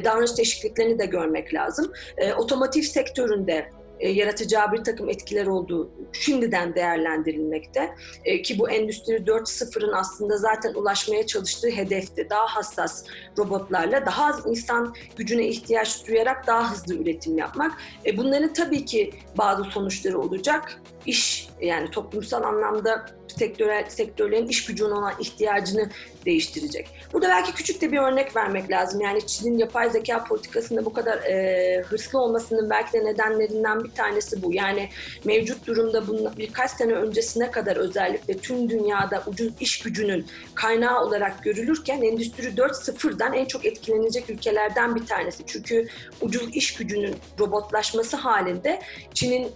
davranış 0.03 0.37
değişikliklerini 0.37 0.99
de 0.99 1.05
görmek 1.05 1.53
lazım. 1.53 1.93
Otomotiv 2.37 2.81
sektöründe 2.81 3.69
e, 3.99 4.09
yaratacağı 4.09 4.71
bir 4.71 4.83
takım 4.83 5.09
etkiler 5.09 5.45
olduğu 5.45 5.91
şimdiden 6.11 6.75
değerlendirilmekte. 6.75 7.95
E, 8.25 8.41
ki 8.41 8.59
bu 8.59 8.69
Endüstri 8.69 9.13
4.0'ın 9.13 9.93
aslında 9.93 10.37
zaten 10.37 10.73
ulaşmaya 10.73 11.27
çalıştığı 11.27 11.69
hedefte 11.69 12.29
daha 12.29 12.45
hassas 12.45 13.05
robotlarla 13.37 14.05
daha 14.05 14.25
az 14.25 14.45
insan 14.45 14.95
gücüne 15.15 15.47
ihtiyaç 15.47 16.07
duyarak 16.07 16.47
daha 16.47 16.71
hızlı 16.71 16.95
üretim 16.95 17.37
yapmak. 17.37 17.71
E, 18.05 18.17
bunların 18.17 18.53
tabii 18.53 18.85
ki 18.85 19.11
bazı 19.37 19.63
sonuçları 19.63 20.19
olacak. 20.19 20.81
İş 21.05 21.49
yani 21.61 21.91
toplumsal 21.91 22.43
anlamda 22.43 23.05
sektörel, 23.27 23.85
sektörlerin 23.89 24.47
iş 24.47 24.65
gücüne 24.65 24.93
olan 24.93 25.13
ihtiyacını 25.19 25.89
değiştirecek. 26.25 26.89
Burada 27.13 27.27
belki 27.27 27.53
küçük 27.53 27.81
de 27.81 27.91
bir 27.91 27.97
örnek 27.97 28.35
vermek 28.35 28.71
lazım. 28.71 29.01
Yani 29.01 29.27
Çin'in 29.27 29.57
yapay 29.57 29.89
zeka 29.89 30.23
politikasında 30.23 30.85
bu 30.85 30.93
kadar 30.93 31.17
e, 31.17 31.81
hırslı 31.81 32.19
olmasının 32.19 32.69
belki 32.69 32.93
de 32.93 33.05
nedenlerinden 33.05 33.83
bir 33.85 33.91
tanesi 33.91 34.43
bu. 34.43 34.53
Yani 34.53 34.89
mevcut 35.23 35.67
durumda 35.67 36.07
bunun 36.07 36.37
birkaç 36.37 36.71
sene 36.71 36.93
öncesine 36.93 37.51
kadar 37.51 37.77
özellikle 37.77 38.37
tüm 38.37 38.69
dünyada 38.69 39.23
ucuz 39.27 39.53
iş 39.59 39.79
gücünün 39.79 40.27
kaynağı 40.55 41.03
olarak 41.03 41.43
görülürken 41.43 42.01
Endüstri 42.01 42.47
4.0'dan 42.47 43.33
en 43.33 43.45
çok 43.45 43.65
etkilenecek 43.65 44.29
ülkelerden 44.29 44.95
bir 44.95 45.05
tanesi. 45.05 45.43
Çünkü 45.45 45.87
ucuz 46.21 46.55
iş 46.55 46.73
gücünün 46.73 47.15
robotlaşması 47.39 48.17
halinde 48.17 48.81
Çin'in 49.13 49.51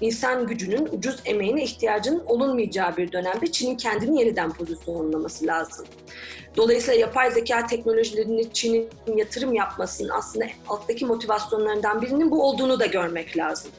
insan 0.00 0.46
gücünün 0.46 0.88
ucuz 0.92 1.16
emeğine 1.24 1.64
ihtiyacının 1.64 2.22
olunmayacağı 2.26 2.96
bir 2.96 3.12
dönemde 3.12 3.52
Çin'in 3.52 3.76
kendini 3.76 4.20
yeniden 4.20 4.52
pozisyonlaması 4.52 5.46
lazım. 5.46 5.86
Dolayısıyla 6.56 7.00
yapay 7.00 7.30
zeka 7.30 7.66
teknolojilerini 7.66 8.52
Çin'in 8.52 8.88
yatırım 9.16 9.54
yapmasının 9.54 10.08
aslında 10.08 10.46
alttaki 10.68 11.06
motivasyonlarından 11.06 12.02
birinin 12.02 12.30
bu 12.30 12.42
olduğunu 12.42 12.80
da 12.80 12.86
görmek 12.86 13.36
lazım. 13.36 13.70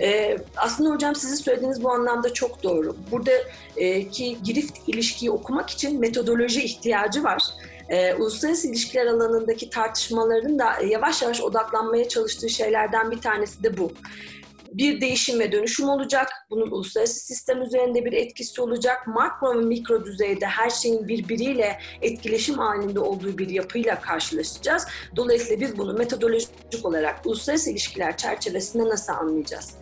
Ee, 0.00 0.38
aslında 0.56 0.90
hocam 0.90 1.14
sizin 1.14 1.34
söylediğiniz 1.34 1.82
bu 1.82 1.90
anlamda 1.90 2.32
çok 2.32 2.62
doğru. 2.62 2.96
Buradaki 3.10 4.24
e, 4.24 4.32
girift 4.32 4.78
ilişkiyi 4.86 5.30
okumak 5.30 5.70
için 5.70 6.00
metodoloji 6.00 6.62
ihtiyacı 6.62 7.24
var. 7.24 7.42
Ee, 7.88 8.14
uluslararası 8.14 8.68
ilişkiler 8.68 9.06
alanındaki 9.06 9.70
tartışmaların 9.70 10.58
da 10.58 10.72
yavaş 10.86 11.22
yavaş 11.22 11.40
odaklanmaya 11.40 12.08
çalıştığı 12.08 12.50
şeylerden 12.50 13.10
bir 13.10 13.20
tanesi 13.20 13.62
de 13.62 13.78
bu 13.78 13.92
bir 14.72 15.00
değişim 15.00 15.38
ve 15.40 15.52
dönüşüm 15.52 15.88
olacak. 15.88 16.28
Bunun 16.50 16.70
uluslararası 16.70 17.26
sistem 17.26 17.62
üzerinde 17.62 18.04
bir 18.04 18.12
etkisi 18.12 18.62
olacak. 18.62 19.06
Makro 19.06 19.58
ve 19.58 19.64
mikro 19.64 20.04
düzeyde 20.04 20.46
her 20.46 20.70
şeyin 20.70 21.08
birbiriyle 21.08 21.78
etkileşim 22.02 22.58
halinde 22.58 23.00
olduğu 23.00 23.38
bir 23.38 23.48
yapıyla 23.48 24.00
karşılaşacağız. 24.00 24.86
Dolayısıyla 25.16 25.60
biz 25.60 25.78
bunu 25.78 25.92
metodolojik 25.92 26.50
olarak 26.82 27.26
uluslararası 27.26 27.70
ilişkiler 27.70 28.16
çerçevesinde 28.16 28.84
nasıl 28.84 29.12
anlayacağız? 29.12 29.74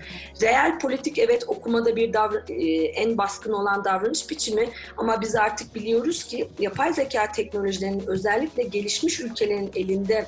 Reel 0.42 0.79
politik 0.79 1.18
evet 1.18 1.44
okumada 1.48 1.96
bir 1.96 2.12
davran 2.12 2.42
e, 2.48 2.64
en 2.85 3.18
baskın 3.18 3.53
olan 3.53 3.85
davranış 3.85 4.31
biçimi 4.31 4.68
ama 4.96 5.20
biz 5.20 5.35
artık 5.35 5.74
biliyoruz 5.74 6.24
ki 6.24 6.48
yapay 6.59 6.92
zeka 6.92 7.33
teknolojilerinin 7.33 8.07
özellikle 8.07 8.62
gelişmiş 8.62 9.20
ülkelerin 9.20 9.70
elinde 9.76 10.26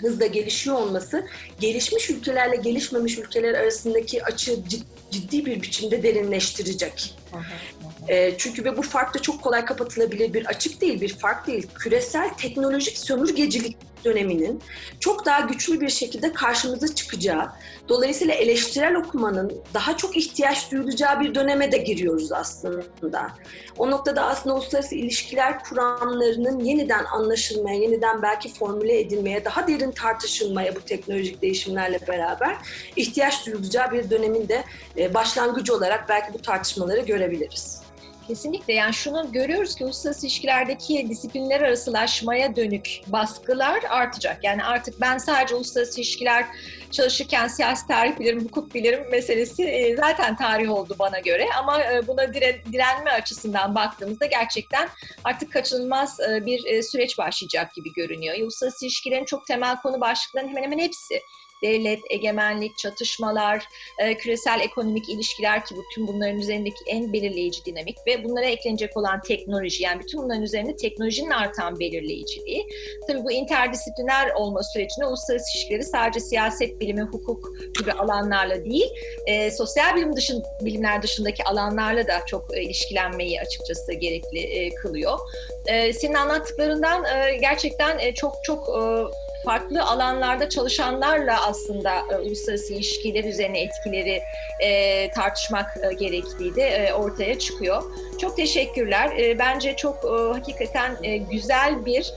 hızla 0.00 0.26
gelişiyor 0.26 0.76
olması 0.76 1.26
gelişmiş 1.60 2.10
ülkelerle 2.10 2.56
gelişmemiş 2.56 3.18
ülkeler 3.18 3.54
arasındaki 3.54 4.24
açı 4.24 4.56
ciddi 5.10 5.46
bir 5.46 5.62
biçimde 5.62 6.02
derinleştirecek. 6.02 7.14
E, 8.08 8.38
çünkü 8.38 8.64
ve 8.64 8.76
bu 8.76 8.82
fark 8.82 9.14
da 9.14 9.18
çok 9.18 9.42
kolay 9.42 9.64
kapatılabilir 9.64 10.34
bir 10.34 10.46
açık 10.46 10.80
değil, 10.80 11.00
bir 11.00 11.14
fark 11.14 11.46
değil. 11.46 11.66
Küresel 11.74 12.30
teknolojik 12.34 12.98
sömürgecilik 12.98 13.76
döneminin 14.08 14.62
çok 15.00 15.26
daha 15.26 15.40
güçlü 15.40 15.80
bir 15.80 15.88
şekilde 15.88 16.32
karşımıza 16.32 16.94
çıkacağı, 16.94 17.48
dolayısıyla 17.88 18.34
eleştirel 18.34 18.96
okumanın 18.96 19.62
daha 19.74 19.96
çok 19.96 20.16
ihtiyaç 20.16 20.72
duyulacağı 20.72 21.20
bir 21.20 21.34
döneme 21.34 21.72
de 21.72 21.78
giriyoruz 21.78 22.32
aslında. 22.32 23.28
O 23.78 23.90
noktada 23.90 24.22
aslında 24.22 24.56
uluslararası 24.56 24.94
ilişkiler 24.94 25.64
kuramlarının 25.64 26.60
yeniden 26.60 27.04
anlaşılmaya, 27.04 27.78
yeniden 27.78 28.22
belki 28.22 28.54
formüle 28.54 29.00
edilmeye, 29.00 29.44
daha 29.44 29.68
derin 29.68 29.90
tartışılmaya 29.90 30.76
bu 30.76 30.80
teknolojik 30.80 31.42
değişimlerle 31.42 31.98
beraber 32.08 32.56
ihtiyaç 32.96 33.46
duyulacağı 33.46 33.92
bir 33.92 34.10
dönemin 34.10 34.48
de 34.48 34.64
e, 34.98 35.14
başlangıcı 35.14 35.74
olarak 35.74 36.08
belki 36.08 36.32
bu 36.34 36.42
tartışmaları 36.42 37.00
görebiliriz. 37.00 37.88
Kesinlikle 38.28 38.72
yani 38.72 38.94
şunu 38.94 39.32
görüyoruz 39.32 39.74
ki 39.74 39.84
uluslararası 39.84 40.26
ilişkilerdeki 40.26 41.06
disiplinler 41.08 41.60
arasılaşmaya 41.60 42.56
dönük 42.56 43.00
baskılar 43.06 43.82
artacak. 43.88 44.44
Yani 44.44 44.64
artık 44.64 45.00
ben 45.00 45.18
sadece 45.18 45.54
uluslararası 45.54 46.00
ilişkiler 46.00 46.46
çalışırken 46.90 47.48
siyasi 47.48 47.86
tarih 47.86 48.18
bilirim, 48.18 48.44
hukuk 48.44 48.74
bilirim 48.74 49.10
meselesi 49.10 49.64
e, 49.64 49.96
zaten 49.96 50.36
tarih 50.36 50.70
oldu 50.70 50.96
bana 50.98 51.18
göre. 51.18 51.46
Ama 51.58 51.82
e, 51.84 52.06
buna 52.06 52.34
direnme 52.34 53.10
açısından 53.10 53.74
baktığımızda 53.74 54.26
gerçekten 54.26 54.88
artık 55.24 55.52
kaçınılmaz 55.52 56.20
e, 56.20 56.46
bir 56.46 56.82
süreç 56.82 57.18
başlayacak 57.18 57.74
gibi 57.74 57.92
görünüyor. 57.92 58.36
Uluslararası 58.42 58.84
ilişkilerin 58.84 59.24
çok 59.24 59.46
temel 59.46 59.76
konu 59.76 60.00
başlıklarının 60.00 60.50
hemen 60.50 60.62
hemen 60.62 60.78
hepsi 60.78 61.20
devlet, 61.62 62.00
egemenlik, 62.10 62.78
çatışmalar, 62.78 63.64
e, 63.98 64.16
küresel 64.16 64.60
ekonomik 64.60 65.08
ilişkiler 65.08 65.64
ki 65.64 65.74
bütün 65.76 66.06
bunların 66.06 66.38
üzerindeki 66.38 66.76
en 66.86 67.12
belirleyici 67.12 67.64
dinamik 67.64 67.96
ve 68.06 68.24
bunlara 68.24 68.46
eklenecek 68.46 68.96
olan 68.96 69.20
teknoloji 69.20 69.82
yani 69.82 70.00
bütün 70.02 70.22
bunların 70.22 70.42
üzerinde 70.42 70.76
teknolojinin 70.76 71.30
artan 71.30 71.80
belirleyiciliği. 71.80 72.66
Tabii 73.06 73.24
bu 73.24 73.32
interdisipliner 73.32 74.30
olma 74.30 74.62
sürecinde 74.62 75.06
uluslararası 75.06 75.58
ilişkileri 75.58 75.84
sadece 75.84 76.20
siyaset 76.20 76.80
bilimi, 76.80 77.02
hukuk 77.02 77.48
gibi 77.78 77.92
alanlarla 77.92 78.64
değil, 78.64 78.90
e, 79.26 79.50
sosyal 79.50 79.96
bilim 79.96 80.16
dışın, 80.16 80.44
bilimler 80.64 81.02
dışındaki 81.02 81.44
alanlarla 81.44 82.06
da 82.06 82.26
çok 82.26 82.56
e, 82.56 82.62
ilişkilenmeyi 82.62 83.40
açıkçası 83.40 83.92
gerekli 83.92 84.38
e, 84.38 84.74
kılıyor. 84.74 85.18
E, 85.66 85.92
senin 85.92 86.14
anlattıklarından 86.14 87.04
e, 87.04 87.36
gerçekten 87.36 87.98
e, 87.98 88.14
çok 88.14 88.44
çok 88.44 88.68
e, 88.68 88.82
farklı 89.44 89.82
alanlarda 89.82 90.48
çalışanlarla 90.48 91.46
aslında 91.46 91.90
e, 92.12 92.16
uluslararası 92.16 92.74
ilişkiler 92.74 93.24
üzerine 93.24 93.62
etkileri 93.62 94.22
e, 94.60 95.10
tartışmak 95.10 95.76
e, 95.90 95.94
gerektiği 95.94 96.56
de 96.56 96.94
ortaya 96.94 97.38
çıkıyor. 97.38 97.82
Çok 98.20 98.36
teşekkürler. 98.36 99.10
Bence 99.38 99.76
çok 99.76 100.04
hakikaten 100.34 100.96
güzel 101.30 101.86
bir 101.86 102.12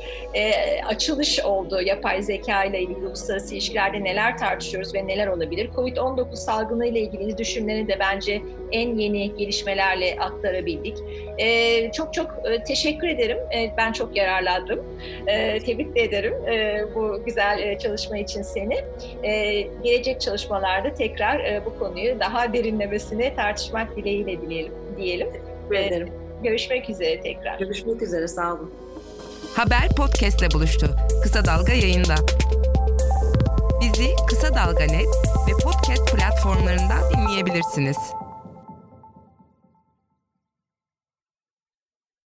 açılış 0.86 1.39
oldu 1.39 1.81
yapay 1.81 2.23
zeka 2.23 2.63
ile 2.63 2.81
ilgili 2.81 3.07
uluslararası 3.07 3.53
ilişkilerde 3.55 4.03
neler 4.03 4.38
tartışıyoruz 4.38 4.93
ve 4.93 5.07
neler 5.07 5.27
olabilir. 5.27 5.69
Covid-19 5.75 6.36
salgını 6.36 6.88
ile 6.88 6.99
ilgili 6.99 7.38
düşünmeleri 7.38 7.88
de 7.88 7.97
bence 7.99 8.41
en 8.71 8.97
yeni 8.97 9.36
gelişmelerle 9.36 10.15
aktarabildik. 10.19 10.97
E, 11.38 11.91
çok 11.91 12.13
çok 12.13 12.36
e, 12.52 12.63
teşekkür 12.63 13.08
ederim. 13.08 13.38
E, 13.38 13.72
ben 13.78 13.91
çok 13.91 14.17
yararlandım. 14.17 14.80
E, 15.28 15.60
tebrik 15.60 15.96
de 15.96 16.04
ederim 16.04 16.34
e, 16.48 16.86
bu 16.96 17.26
güzel 17.26 17.60
e, 17.60 17.80
çalışma 17.80 18.17
için 18.17 18.41
seni. 18.41 18.80
E, 19.24 19.62
gelecek 19.84 20.22
çalışmalarda 20.22 20.94
tekrar 20.94 21.39
e, 21.39 21.62
bu 21.65 21.80
konuyu 21.80 22.20
daha 22.20 22.54
derinlemesine 22.54 23.36
tartışmak 23.36 23.96
dileğiyle 23.96 24.41
dileyelim. 24.41 24.74
diyelim. 24.98 25.28
Teşekkür 25.70 25.88
ederim. 25.88 26.13
Görüşmek 26.44 26.89
üzere 26.89 27.22
tekrar. 27.22 27.60
Görüşmek 27.60 28.02
üzere. 28.02 28.28
Sağ 28.28 28.54
olun. 28.54 28.74
Haber 29.56 29.89
podcastle 29.98 30.52
buluştu. 30.54 30.88
Kısa 31.24 31.46
Dalga 31.46 31.74
yayında. 31.74 32.15
Bizi 33.82 34.08
Kısa 34.30 34.56
Dalga 34.56 34.84
Net 34.84 35.08
ve 35.48 35.52
podcast 35.63 36.15
platformlarından 36.15 37.02
dinleyebilirsiniz. 37.15 37.98